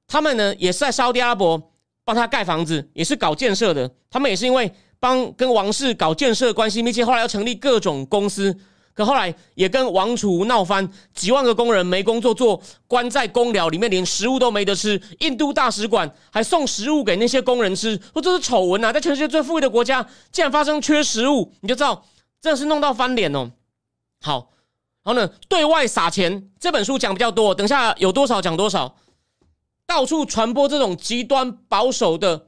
[0.07, 1.71] 他们呢也是在沙地阿拉伯
[2.05, 3.89] 帮他盖房子，也是搞建设的。
[4.11, 4.71] 他们也是因为。
[5.03, 8.57] 帮跟王室搞建设关系密切，后来要成立各种公司，
[8.93, 15.01] 可后来也跟王储闹翻，几万个工人没工作做，关在公寮里面，连食物都没得吃。
[15.19, 18.93] 印度大使馆还送食物给那些工人吃，说这是丑闻啊！
[18.93, 22.05] 在全世界最富裕的国家，竟然发生缺食物，你就知道
[22.39, 23.51] 真的是弄到翻脸哦。
[24.21, 24.51] 好，
[25.03, 28.95] 然后呢，对外撒钱，这本书讲比较多，等下有多少讲多少，
[29.85, 32.47] 到处传播这种极端保守的。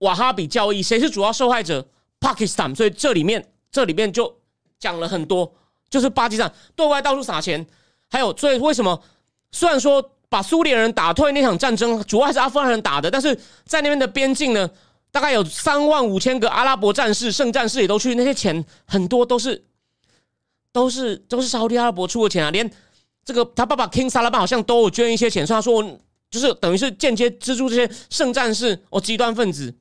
[0.00, 1.86] 瓦哈比教义，谁是主要受害者
[2.20, 4.34] ？Pakistan，所以这里面这里面就
[4.78, 5.50] 讲了很多，
[5.88, 7.66] 就是巴基斯坦对外到处撒钱，
[8.08, 9.02] 还有所以为什么
[9.50, 13.34] 虽然说把苏联人打退那场战争，主要还是阿富汗人打的，但是
[13.64, 14.68] 在那边的边境呢，
[15.10, 19.64] 大概有三万五千个阿拉伯战士、圣战士也都去，那些钱很多都是
[20.72, 22.70] 都是都是沙特阿拉伯出的钱啊，连
[23.24, 25.82] 这个他爸爸 King 萨拉曼好像都有捐一些钱，所以他说
[26.30, 29.74] 就是等于是间接资助这些圣战士哦，极端分子。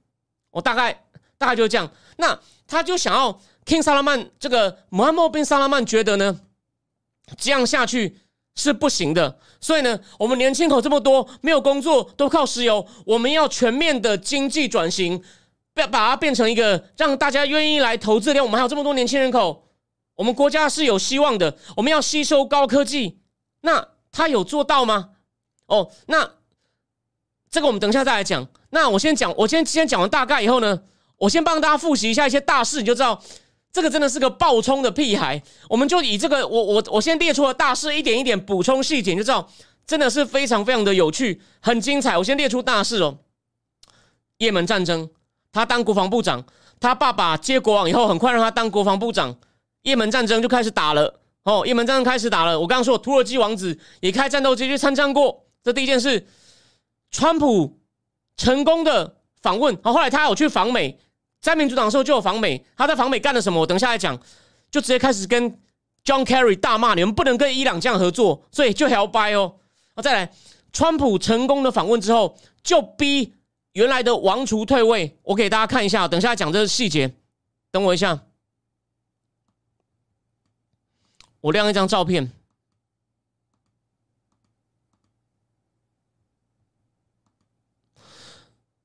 [0.52, 1.04] 我大概
[1.38, 6.42] 大概就是这样，那他就想要 King 萨拉曼这个 Muhammad bin 萨拉曼觉得呢，
[7.38, 8.18] 这样下去
[8.56, 15.24] 是不行的，所以呢，我们年轻口这么多，没有工作，都靠石油，我们要全面的经济转型，
[15.76, 18.44] 要把它变成一个让大家愿意来投资的。
[18.44, 19.68] 我们还有这么多年轻人口，
[20.16, 21.58] 我们国家是有希望的。
[21.78, 23.20] 我们要吸收高科技，
[23.62, 25.12] 那他有做到吗？
[25.68, 26.32] 哦，那。
[27.52, 28.48] 这个我们等一下再来讲。
[28.72, 30.82] 那我先讲，我先先讲完大概以后呢，
[31.18, 33.22] 我先帮大家复习一下一些大事，你就知道
[33.72, 35.42] 这个真的是个爆冲的屁孩。
[35.70, 39.50] 我们就以这个，我我我先列出了大事，一点一点补充细节，你就知道
[39.88, 42.18] 真的是非常非常的有趣，很精彩。
[42.18, 43.18] 我先列出大事哦。
[44.38, 45.10] 也门战争，
[45.52, 46.46] 他当国防部长，
[46.80, 49.36] 他爸爸接国王以后，很快让他当国防部长。
[49.82, 52.60] 也门战争就开始打了哦，也门战争开始打了。
[52.60, 56.28] 我刚刚说土耳其王子也开战斗机去参战过，这第一件事。
[57.12, 57.79] 川普
[58.40, 60.98] 成功的访问，好，后来他有去访美，
[61.42, 63.60] 在民主党的时候就有访美，他在访美干了什么？
[63.60, 64.18] 我等一下来讲，
[64.72, 65.52] 就直接开始跟
[66.06, 69.56] John Kerry 大骂你们不能跟伊朗这样合作，所以就还要掰哦。
[69.94, 70.32] 好，再来，
[70.72, 73.36] 川普成功的访问之后，就逼
[73.74, 75.20] 原来的王储退位。
[75.24, 77.14] 我给大家看一下，等一下讲这个细节。
[77.72, 78.22] 等我一下，
[81.42, 82.32] 我亮一张照片。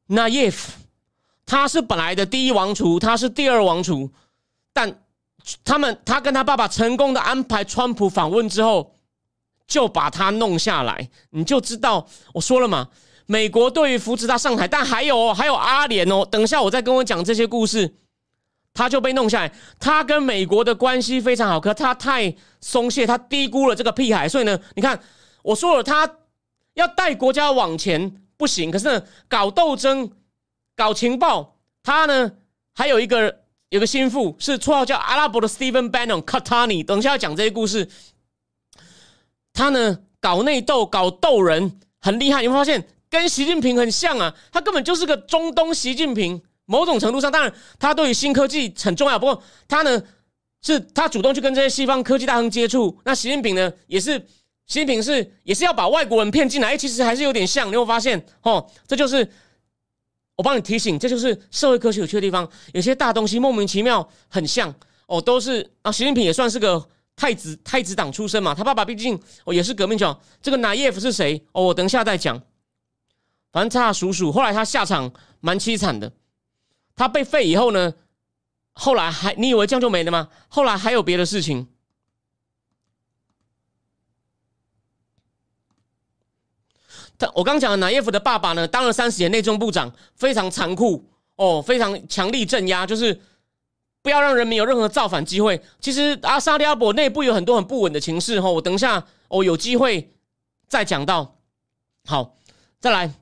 [0.06, 0.66] 那 if
[1.46, 4.10] 他是本来的第一王储，他是第二王储，
[4.72, 5.02] 但
[5.64, 8.94] 他们他跟他爸爸成功的安排川普访问之后，
[9.66, 12.88] 就把他弄下来，你就知道我说了嘛，
[13.26, 17.94] 美国对于扶持他上台，但还有哦还有阿联哦，等一下我再跟我讲这些故事，
[18.72, 24.98] 他就被弄下来，他跟美国的关系非常好，可他太松懈，他低估了这个屁孩，所以呢，你看
[25.42, 26.10] 我说了，他
[26.74, 28.20] 要带国家往前。
[28.36, 30.10] 不行，可是呢，搞斗争、
[30.74, 32.32] 搞情报，他呢
[32.74, 36.84] 还有一个有个心腹，是绰号叫阿拉伯的 Stephen Bannon Katani。
[36.84, 37.88] 等一下要讲这些故事，
[39.52, 42.42] 他呢搞内斗、搞斗人很厉害。
[42.42, 46.42] 你会发现跟习近平很像啊，他根本就是个中东习近平。
[46.66, 50.02] 某种程度上，当然他对于新科技很重要，不过他呢
[50.62, 52.98] 是他主动去跟这些西方科技大亨接触。
[53.04, 54.26] 那习近平呢也是。
[54.66, 57.70] 习近平是也是要把外国人骗进来，哎其实还是有点像。
[57.70, 59.28] 你会发现，哦，这就是
[60.36, 62.50] 我帮你提醒，这就是社会科学有趣的地方。
[62.72, 64.74] 有些大东西莫名其妙很像
[65.06, 65.92] 哦，都是啊。
[65.92, 66.82] 习近平也算是个
[67.14, 70.18] 太子太子党出身嘛，他爸爸毕竟哦也是革命者。
[70.40, 71.44] 这个拿耶夫是谁？
[71.52, 72.40] 哦，我等一下再讲。
[73.52, 76.10] 反正他叔叔后来他下场蛮凄惨的，
[76.96, 77.92] 他被废以后呢，
[78.72, 80.28] 后来还你以为这样就没了吗？
[80.48, 81.68] 后来还有别的事情。
[87.18, 91.04] 他我刚讲的拿耶夫的爸爸呢，当了三十年内政部长，非常残酷
[91.36, 93.20] 哦，非常强力镇压，就是
[94.02, 95.62] 不要让人民有任何造反机会。
[95.80, 100.10] 其实阿萨利阿伯内部有很多很不稳的情势哈，我等一下哦有机会
[100.68, 101.36] 再讲到。
[102.04, 102.36] 好，
[102.80, 103.12] 再来，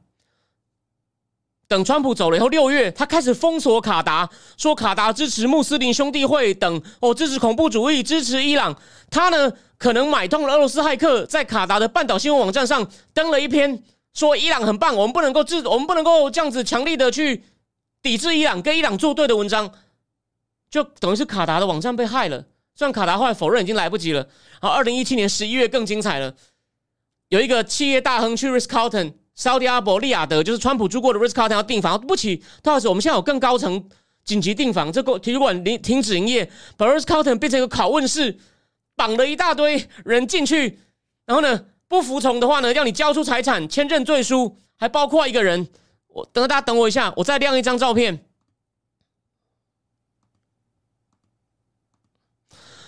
[1.72, 8.76] 等川普走了以后，六月他开始封锁卡达，说卡达支持穆斯林兄弟会等哦，支持恐怖主义，支持伊朗。
[9.08, 9.50] 他呢？
[9.78, 13.82] 可能买通了俄罗斯骇客，在卡达的半岛新闻网站上登了一篇，
[14.12, 17.42] 说伊朗很棒，我们不能够制，我们不能够这样子强力的去
[18.02, 19.72] 抵制伊朗，跟伊朗作对的文章，
[20.70, 22.44] 就等于是卡达的网站被害了。
[22.74, 24.28] 虽然卡达后来否认，已经来不及了。
[24.61, 26.35] 好，二零一七年十一月更精彩了，
[27.30, 33.88] 有一个企业大亨去 r i s c o u t o n 沙特阿伯利亚德，就是川普住过的 Ritz Carlton 要订房，不起，不好意思，我们现在有更高层
[34.25, 38.38] 紧急订房，这个体育馆停停止营业，把 Ritz Carlton 变成一个拷问室。
[38.95, 40.79] 绑了一大堆人进去，
[41.25, 45.66] 然后呢，不服从的话呢，要你交出财产、签认罪书，还包括一个人。
[46.09, 48.27] 我等大家等我一下，我再亮一张照片。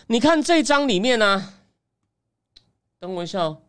[0.09, 1.55] 你看这张里面呢，
[3.01, 3.63] 等我一下哦。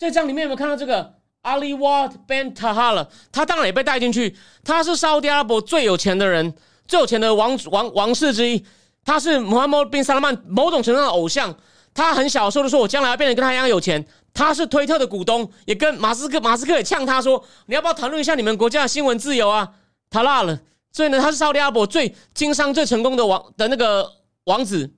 [0.00, 3.06] 这张里面有没有看到这个 Ali Wad Ben Tahal？
[3.30, 4.34] 他当然也被带进去。
[4.64, 6.54] 他是沙特阿拉伯最有钱的人，
[6.88, 8.64] 最有钱的王王王室之一。
[9.04, 11.54] 他是 Mohammed bin Salman 某种程度的偶像。
[11.92, 19.70] 他很小的时候就说：“我将来要变成跟他一样有钱。”他是推特的股东，也跟马斯克，马斯克也呛他说：“你要不要谈论一下你们国家的新闻自由啊？”
[20.08, 20.58] 他辣了。
[20.92, 24.10] 所以呢，他是沙特阿拉伯最经商最成功的王的那个
[24.44, 24.94] 王子。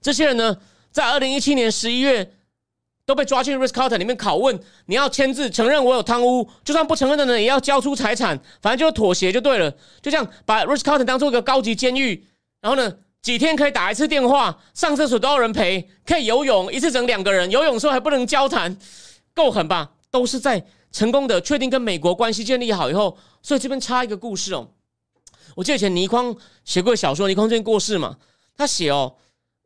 [0.00, 0.56] 这些人呢，
[0.90, 2.34] 在二零一七年十一月
[3.04, 4.58] 都被抓进 r i s c Carter 里面拷问。
[4.86, 8.38] 你要签字承认我有贪污，就算不承认的呢，也要交出财产。
[8.60, 9.70] 反正就是妥协就对了。
[10.00, 12.26] 就这样把 r i s c Carter 当做一个高级监狱。
[12.60, 18.76] 然后呢，几天可以打一次电话，上厕所都要人陪，可以游泳一次整两个人，游泳的时候还不能交谈，
[19.34, 19.92] 够狠吧？
[20.10, 24.68] 都是在成功的确定跟美国关系建立好以后，所以这边插一个故事哦。
[25.56, 28.18] 我记得以前倪匡写过小说，倪匡最近过世嘛，
[28.56, 29.16] 他写哦，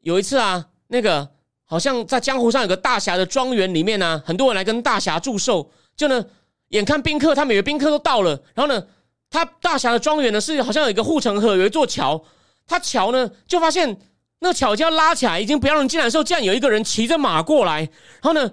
[0.01, 1.29] 有一次啊，那个
[1.67, 6.25] 好像在江湖上有个大侠的庄园里面呢，很多人来跟大侠祝寿，就呢，
[6.69, 8.83] 眼看宾客，他每个宾客都到了，然后呢，
[9.29, 12.23] 他大侠的庄园呢是好像有一个护城河，有一座桥。
[12.69, 13.97] 他桥呢，就发现
[14.41, 18.51] 那个桥就要拉起来，已经不让人进来的时候，竟然有一个人骑着马过来，然后呢，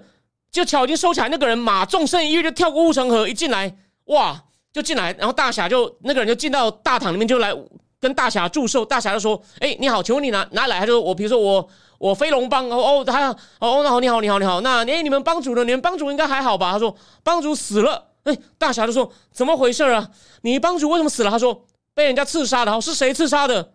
[0.52, 4.40] 就桥已经收起来，那个人马纵身一跃就跳过护城河，一进来，哇，
[4.72, 7.52] 就进来，然后大侠就那个人就进到大堂里面，就来
[7.98, 8.84] 跟大侠祝寿。
[8.84, 11.68] 大侠就说：“哎，你好，请问你哪哪来？”他说：“我比如说我
[12.04, 13.30] 我飞龙帮哦哦，他
[13.60, 15.64] 哦那好你好你好你好，那哎你们帮主呢？
[15.64, 16.94] 你们帮主应该还好吧？”他说
[17.24, 20.10] ：“帮主死了。”哎，大侠就说：“怎么回事啊？
[20.42, 23.72] 你帮主为什么死了？”他说：“被人家刺杀的。”好，是谁刺杀的？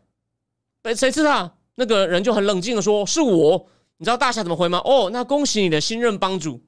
[0.84, 1.52] 被谁刺杀？
[1.74, 3.66] 那个人就很冷静的说：“是我。”
[3.98, 4.80] 你知道大侠怎么回吗？
[4.86, 6.62] 哦，那恭喜你的新任帮主，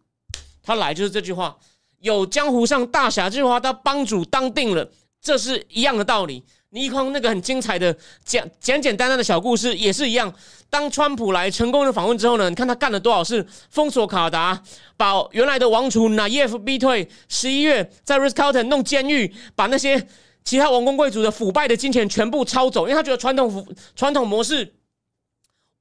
[0.64, 1.56] 他来就是这句话。
[2.00, 4.90] 有江湖上大侠这句话，他帮主当定了。
[5.22, 6.44] 这是一样的道理。
[6.74, 7.94] 倪匡那个很精彩的
[8.24, 10.34] 简简简单单的小故事也是一样。
[10.70, 14.64] 当川普来成功的访问之后呢，你看他干了多少事：封锁卡达，
[14.96, 20.08] 把原来的王储纳耶夫逼退；十一月在 r i s c a r t o n 弄监狱，把那些
[20.46, 24.74] 其他王公贵族的腐败的金钱全部抄走，因为他觉得传统传统模式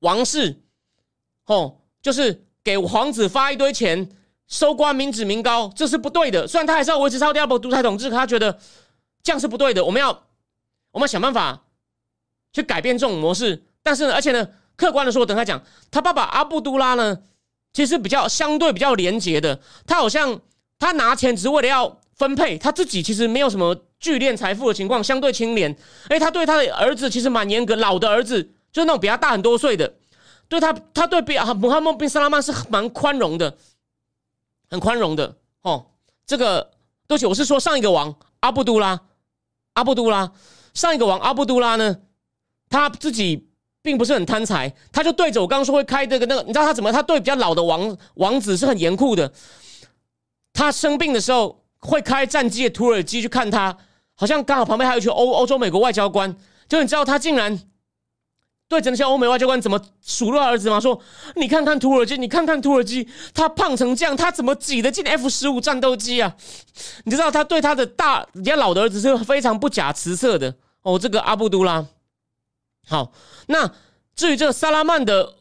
[0.00, 0.60] 王室
[1.46, 4.10] 哦，就是给皇子发一堆钱，
[4.48, 6.48] 收刮民脂民膏，这是不对的。
[6.48, 8.58] 虽然他还是要维持超第二波独裁统治，他觉得
[9.22, 9.84] 这样是不对的。
[9.84, 10.24] 我们要。
[10.92, 11.66] 我们要想办法
[12.52, 17.16] 去改变这种模式，但是呢，而且呢，客观的说，等他讲，他爸爸阿布都拉呢，
[17.72, 20.40] 其实比较相对比较廉洁的，他好像
[20.80, 25.78] 他拿钱只是为了要分配，他自己其实没有什么聚敛财富的情况，相对清廉。
[26.08, 28.42] 哎，他对他的儿子其实蛮严格，老的儿子
[28.72, 29.94] 就是那种比他大很多岁的，
[30.48, 33.56] 对他，他对比啊，穆罕默宾萨拉曼是蛮宽容的，
[34.68, 35.86] 很宽容的哦。
[36.26, 36.72] 这个
[37.06, 39.00] 对不起，我是说上一个王阿布都拉，
[39.80, 40.30] 阿布都拉。
[40.74, 41.96] 上一个王阿布都拉呢，
[42.68, 43.48] 他自己
[43.80, 46.92] 并不是很贪财，他就对着我刚刚说会开这个那个，你知道他怎么？
[46.92, 49.32] 他对比较老的王王子是很严酷的。
[50.52, 53.74] 他生病的时候会开战机的土耳其去看他，
[54.14, 56.36] 好像刚好旁边还有一群欧欧洲美国外交官，
[56.68, 57.58] 就你知道他竟然
[58.70, 60.78] 对着那些欧美外交官怎么数落儿子吗？
[60.78, 61.02] 说
[61.34, 66.36] 你看看土耳其，你看看土耳其，他胖成这样，他怎么挤得进 F 十五战斗机啊？
[67.04, 70.54] 你知道他对他的大人家老的儿子是非常不假辞色的。
[70.82, 71.84] 哦，这个阿布都拉，
[72.86, 73.12] 好。
[73.48, 73.74] 那
[74.14, 75.34] 至于这个萨拉曼的，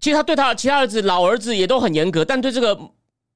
[0.00, 2.74] 其实他对他其他儿子、老儿子也都很严格，但对这个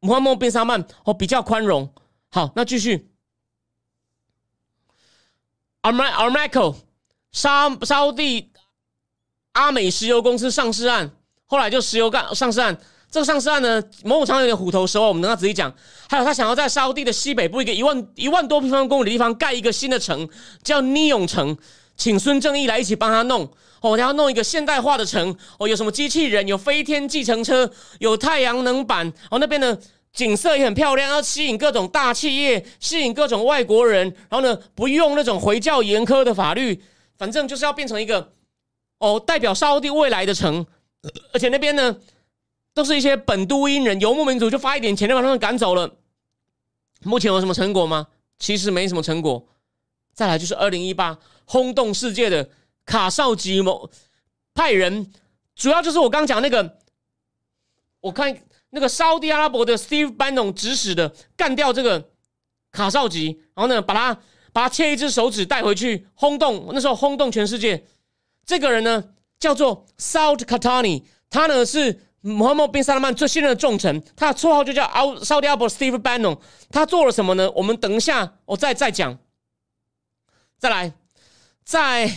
[0.01, 1.95] 穆罕默德·萨曼哦比较宽容。
[2.33, 3.12] 好，那继续。
[5.83, 6.75] 阿麦阿麦克
[7.31, 8.51] 沙沙地
[9.57, 11.11] 阿美石油公司上市案，
[11.47, 12.77] 后来就石油干上市案。
[13.11, 15.73] 这个上市案呢，某种程度有点虎头蛇尾，我们等他仔细讲。
[16.09, 20.29] 还有他想要在沙地的西北部一个一万一万多平方公里的地方盖一个新的城，
[20.63, 21.57] 叫尼永城，
[21.97, 23.51] 请孙正义来一起帮他弄。
[23.81, 25.35] 哦，然后弄一个现代化的城。
[25.59, 29.11] 哦，有什么机器人，有飞天计程车，有太阳能板。
[29.31, 29.79] 哦，那边的
[30.13, 34.05] 景色也很漂亮，要吸引各种大企业，吸引各种外国人。
[34.29, 36.83] 然后呢，不用那种回教严苛的法律，
[37.17, 38.33] 反正就是要变成一个
[38.99, 40.67] 哦，代表沙地未来的城。
[41.33, 41.97] 而且那边呢。
[42.77, 45.97] 都是一些本都因人，游牧民族就发一点钱就把他们赶走了。
[47.05, 48.09] 目前有什么成果吗？
[48.39, 49.49] 其实没什么成果。
[50.13, 52.51] 再来就是二零一八轰动世界的
[52.85, 53.91] 卡绍吉某
[54.53, 55.11] 派人，
[55.55, 56.77] 主要就是我刚讲那个，
[58.03, 62.11] 我看那个沙地阿拉伯的 Steve Bannon 指使的，干掉这个
[62.73, 64.15] 卡绍吉，然后呢，把他
[64.53, 67.87] 把他切一只手指带回去，轰动那时候轰动全世界。
[68.47, 69.05] 这个人呢
[69.39, 72.01] 叫做 Saud Katani，他呢是。
[72.23, 76.37] 穆罕默德·萨拉曼最信任的重臣，他的绰号就叫奥沙迪阿伯 Steve Bannon。
[76.73, 77.49] 他做了什么呢？
[77.53, 79.17] 我们等一下我再再讲。
[80.59, 80.93] 再来，
[81.63, 82.11] 在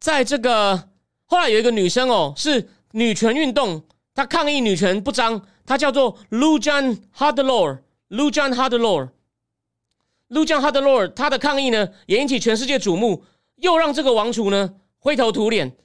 [0.00, 0.88] 在这个
[1.26, 15.76] 后来有一个女生哦，是女权运动，她抗议女权不彰，她叫做 Lujan Hardlor，Lujan Hardlor，Lujan Hardlor 她的抗议呢也引起全世界瞩目，又让这个王储呢灰头土脸。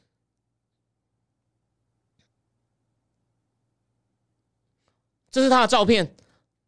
[5.32, 6.16] 这是他的照片，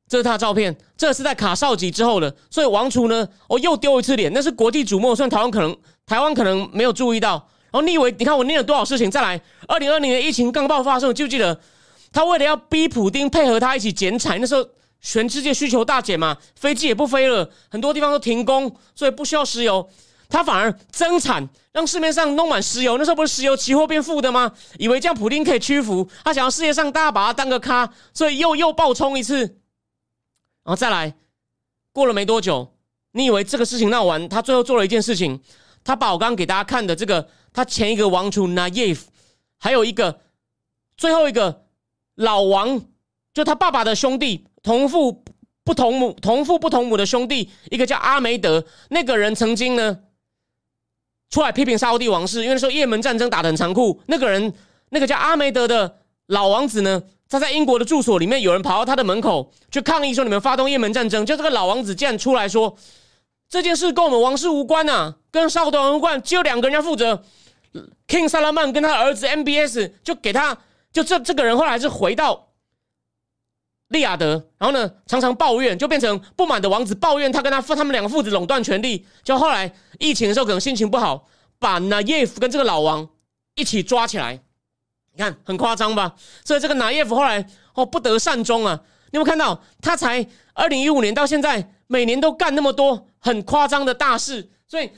[0.07, 7.47] 这是他的照片，这是在卡绍吉之后的，所以王储呢，哦，又丢一次脸，那是国际瞩目，虽然台湾可能台湾可能没有注意到。
[7.71, 9.11] 然后你以为，你看我念了多少事情？
[9.11, 11.59] 再来，二零二零年疫情刚爆发的时候，记不记得
[12.11, 14.67] 他为了要逼普丁配合他一起减产，那时候
[15.01, 19.87] 全世界需求大减嘛，飞机也不飞了，很多地方都停工，所以不需要石油。
[20.35, 22.97] 他反而增产，让市面上弄满石油。
[22.97, 24.51] 那时候不是石油期货变负的吗？
[24.77, 31.15] 以为这样普丁可以屈服，他想要世界上大家把他当个咖，所以又又爆冲一次，然后再来。
[31.93, 32.75] 过了没多久，
[33.13, 35.39] 你以为这个事情闹完，他最后做了一件事情，
[35.85, 39.03] 他把我刚给大家看的这个，他前一个王储 Nayef，
[39.57, 40.19] 还有一个
[40.97, 41.63] 最后一个
[42.15, 42.81] 老王，
[43.33, 45.23] 就他爸爸的兄弟，同父
[45.63, 50.01] 不同母，同父不同母的兄弟，一个叫阿梅德，那个人曾经呢。
[51.35, 53.99] 出来批评沙帝王室，因为说也门战争打得很残酷。
[54.05, 54.53] 那个人，
[54.91, 61.25] 那个叫阿梅德的老王子呢，他在英国的住所里面，有人跑到他的门口去抗议，说你们发动也门战争。
[61.25, 62.77] 就这个老王子竟然出来说，
[63.49, 67.21] 这件事跟我们王室无关呐，跟沙特王无关，只有两个人要负责
[68.07, 70.57] ，King 萨拉曼跟他儿子 MBS，就给他，
[70.93, 72.44] 就这这个人后来还是回到。
[73.95, 79.05] 利亚德，然后呢，常常抱怨，就变成不满的王子抱怨他跟他父他们两个父子垄断权力。
[79.23, 81.25] 就后来疫情的时候，可能心情不好，
[81.57, 83.07] 把纳耶夫跟这个老王
[83.55, 84.39] 一起抓起来。
[85.13, 86.13] 你看很夸张吧？
[86.43, 88.81] 所以这个纳耶夫后来哦不得善终啊！
[89.11, 94.91] 你有没有看到他才二零一五年到现在每年都干那么多很夸张的大事，所以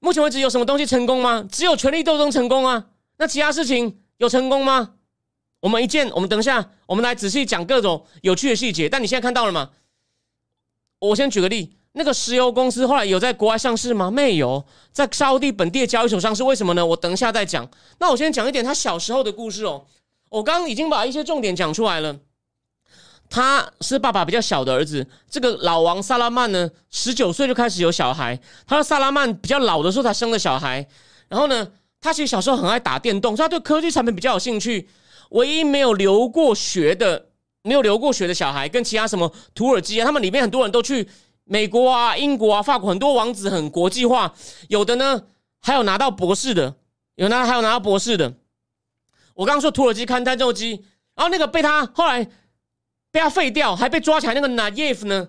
[0.00, 1.44] 目前为止有什么东西成功吗？
[1.50, 2.84] 只有权力斗争成功啊。
[3.16, 4.96] 那其他事情有成功吗？
[5.60, 8.88] 我们一见，我们等一下，我们来仔细讲各种有趣的细节。
[8.88, 9.70] 但你现在看到了吗？
[11.00, 14.10] 我先举个例，那个石油公司后来有在国外上市吗？
[14.10, 16.42] 没有，在沙地本地的交易所上市。
[16.44, 16.84] 为什么呢？
[16.86, 17.68] 我等一下再讲。
[17.98, 19.86] 那我先讲一点他小时候的故事哦。
[20.30, 22.16] 我刚刚已经把一些重点讲出来了。
[23.30, 25.06] 他是爸爸比较小的儿子。
[25.28, 28.38] 这个老王萨拉曼呢，十九岁就开始有小孩。
[28.66, 30.86] 他说萨拉曼比较老的时候才生的小孩。
[31.28, 31.68] 然后呢，
[32.00, 34.88] 他其实小时候很爱打电动，所以他对科技产品比较有兴趣。
[35.30, 37.28] 唯一没有留过学的，
[37.62, 41.08] 没有留过学的小孩，跟其他什么土耳其啊，他们里面很多人都去
[41.44, 44.34] 美国啊、英国啊、法国，很多王子很国际化。
[44.68, 45.24] 有的呢，
[45.60, 46.76] 还有拿到博士的，
[47.16, 48.34] 有拿还有拿到博士的。
[49.34, 52.24] 我刚刚说土耳其勘探斗机，然后那个被他后来
[53.10, 55.28] 被他废掉，还被抓起来那个纳耶夫呢，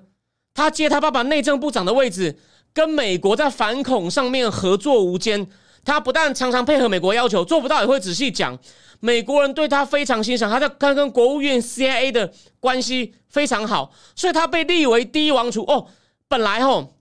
[0.54, 2.38] 他接他爸爸内政部长的位置，
[2.74, 5.48] 跟美国在反恐上面合作无间。
[5.84, 8.58] 他不但常常配合美国要求，做不到也会仔细讲。
[9.00, 15.64] 美国人对他非常欣赏，他在他跟国务院 CIA 的关系非常好，所以他被立为第一王储。
[15.64, 15.88] 哦，
[16.28, 16.96] 本来吼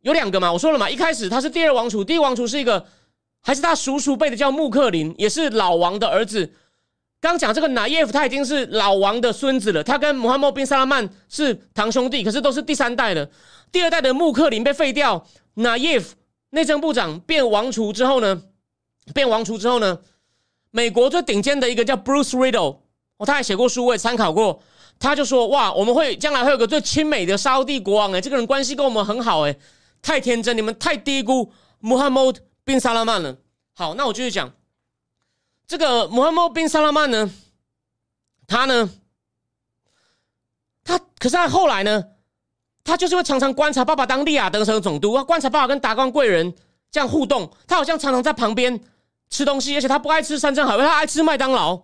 [0.00, 2.86] 有两个嘛，我说了嘛，一开始他是第二王储，第一王储是一个。
[3.44, 6.48] 还是他叔叔辈的叫穆克林，也是老王的儿子。
[7.20, 9.82] 刚讲这个纳耶夫，他已经是老王的孙子了。
[9.82, 13.28] 他跟穆罕默宾萨拉曼是堂兄弟，可是都是第三代的。
[13.72, 16.14] 第二代的穆克林被废掉，纳耶夫
[16.52, 18.42] 内政部长变王储之后呢，
[19.12, 19.98] 变王储之后呢，
[20.70, 22.78] 美国最顶尖的一个叫 Bruce Riddle，
[23.16, 24.62] 哦，他还写过书，我也参考过。
[24.98, 29.58] 他就说：哇，我们会将来会有个最亲美的沙帝国王，哎，这个人关系跟我们很好，哎，
[30.00, 32.32] 太天真，你们太低估穆罕默。
[32.64, 33.38] 宾萨拉曼了？
[33.72, 34.52] 好，那我继续讲
[35.66, 37.28] 这个穆罕默宾萨拉曼呢，
[38.46, 38.88] 他呢，
[40.84, 42.04] 他可是他后来呢，
[42.84, 46.52] 他就是会常常观察爸爸当利雅得城总督，观察爸爸跟达官贵人
[46.90, 47.50] 这样互动。
[47.66, 48.80] 他好像常常在旁边
[49.30, 51.82] 吃东西，而且他不爱吃山珍海味，他爱吃麦当劳，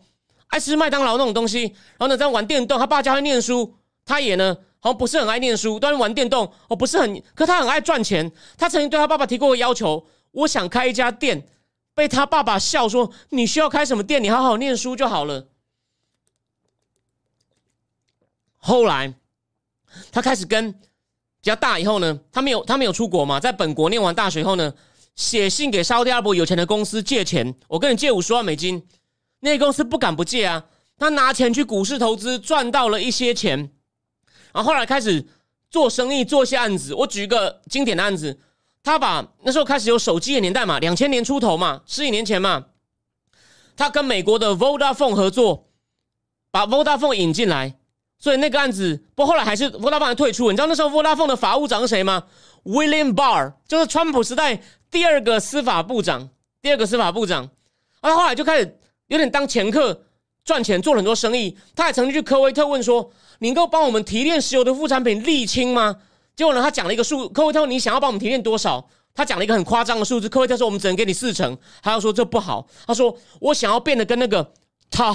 [0.49, 1.63] 爱吃麦当劳那种东西。
[1.63, 3.75] 然后呢，在玩电动，他爸教他念书，
[4.05, 6.53] 他也呢，好像不是很爱念书，都是玩电动。
[6.69, 8.31] 哦，不是很，可他很爱赚钱。
[8.57, 10.07] 他曾经对他爸爸提过要求。
[10.31, 11.49] 我想开一家店，
[11.95, 14.23] 被他爸爸笑说：“你需要开什么店？
[14.23, 15.49] 你好好念书就好了。”
[18.61, 19.15] 后来
[20.13, 20.79] 他开始跟
[21.49, 24.73] 较大以后呢，他没有他没有出国嘛，在本国念完大学以后呢，
[25.17, 28.87] 写信给沙特阿拉伯有钱的公司借钱，我跟你借五十万美金，
[29.41, 30.65] 那些公司不敢不借啊，
[30.97, 33.71] 他拿钱去股市投资，赚到了一些钱，
[34.53, 35.27] 然后后来开始
[35.71, 36.95] 做生意，做些案子。
[36.95, 38.41] 我举一个经典的案子。
[38.81, 42.67] 他把那时候开始有手机的年代嘛，两千年出头嘛，十几年前嘛，
[43.77, 45.69] 他跟美国的 Vodafone 合作，
[46.51, 47.77] 把 Vodafone 引进来，
[48.19, 50.51] 所以那个案子，不过后来还是 Vodafone 退出。
[50.51, 52.25] 你知道那时候 Vodafone 的法务长是谁吗
[52.65, 54.61] ？William Barr，就是川普时代
[54.91, 56.29] 第二个司法部长，
[56.61, 57.49] 第二个司法部长。
[58.03, 60.05] 他后来就开始有点当掮客
[60.45, 61.57] 赚钱，做了很多生意。
[61.77, 65.97] 他还曾经去科威特问说：“你能够帮我们提炼石油的副产品沥青吗？”
[66.35, 68.89] 结果呢，他讲了一个数，科威特你想要帮我们提炼多少？
[69.15, 72.67] 他讲了一个很夸张的数字，科威特说我们只能给你四成，他要说这不好。
[72.87, 74.53] 他说我想要变得跟那个
[74.91, 75.15] 塔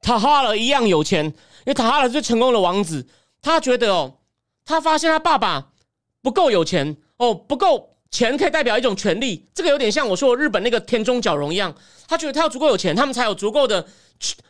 [0.00, 1.32] 塔哈尔一样有钱，
[1.64, 3.06] 因为塔哈尔是最成功的王子。
[3.40, 4.18] 他觉得哦，
[4.64, 5.72] 他发现他爸爸
[6.20, 11.74] 不够有钱哦，不够钱可以代表一种权利，这个有点像我说日本那个田中角荣一样。
[12.06, 13.86] 他觉得他要足够有钱，他们才有足够的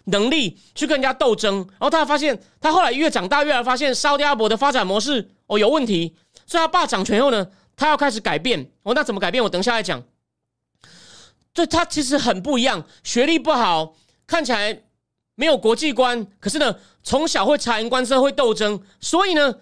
[0.04, 1.58] 能力去跟人家斗争。
[1.58, 5.30] 然后他发现，他后来越长大越来发现，沙特阿伯的发展模式。
[5.46, 7.46] 哦，有问题，所以他爸掌权后呢，
[7.76, 8.70] 他要开始改变。
[8.82, 9.42] 哦，那怎么改变？
[9.42, 10.02] 我等一下来讲。
[11.54, 13.94] 这他其实很不一样，学历不好，
[14.26, 14.82] 看起来
[15.34, 18.82] 没有国际观，可是呢，从小会察言观色，会斗争。
[19.00, 19.54] 所以呢，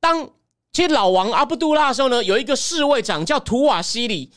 [0.00, 0.30] 当
[0.72, 4.32] 接老王阿布杜拉的时候呢，有一个侍卫长叫图瓦西里。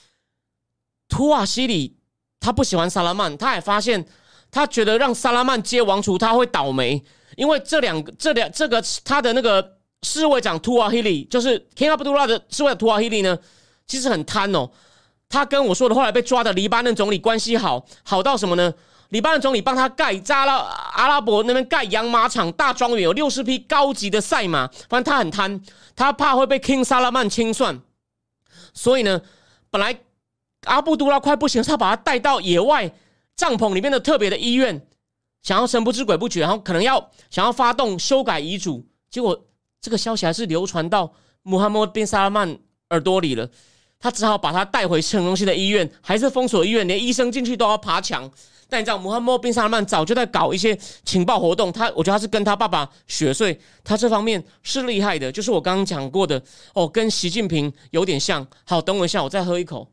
[1.09, 1.97] 图瓦西里
[2.39, 4.07] 他不喜欢萨拉曼，他也发现，
[4.51, 7.03] 他觉得让萨拉曼接王储，他会倒霉，
[7.35, 9.75] 因为这两、这两、这个他的那个。
[10.03, 13.35] 侍卫长图瓦希里就是 King Abdullah 的侍卫图瓦希里呢，
[13.87, 14.69] 其实很贪哦。
[15.27, 18.71] 他跟我说的，后来被抓的黎巴嫩总理关系好，好到什么呢？
[19.09, 20.55] 黎巴嫩总理帮他盖扎拉
[20.93, 24.67] 阿拉伯那边盖养马场大庄园，有六十匹高级的赛马。
[24.89, 25.61] 反正他很贪，
[25.95, 27.79] 他怕会被 King 萨拉曼清算，
[28.73, 29.21] 所以呢，
[29.69, 29.99] 本来
[30.65, 32.91] 阿布杜拉快不行，他把他带到野外
[33.35, 34.87] 帐篷里面的特别的医院，
[35.41, 39.43] 想要神不知鬼不觉，然后可能要想要发动修改遗嘱，结果。
[39.79, 42.57] 这个消息还是流传到穆罕默德·萨拉曼
[42.89, 43.47] 耳朵里了。
[43.99, 48.29] 他只好把他带回城中心的医院，还是封锁医院，连医生进去都要爬墙。
[48.69, 55.31] 但你知道，穆罕默 bin 萨曼早就在搞一些情报活动，他我觉得他是跟他爸爸学，所以他这方面是厉害的。
[55.31, 56.41] 就是我刚刚讲过的
[56.73, 58.45] 哦，跟习近平有点像。
[58.65, 59.87] 好，等我一下，我再喝一口。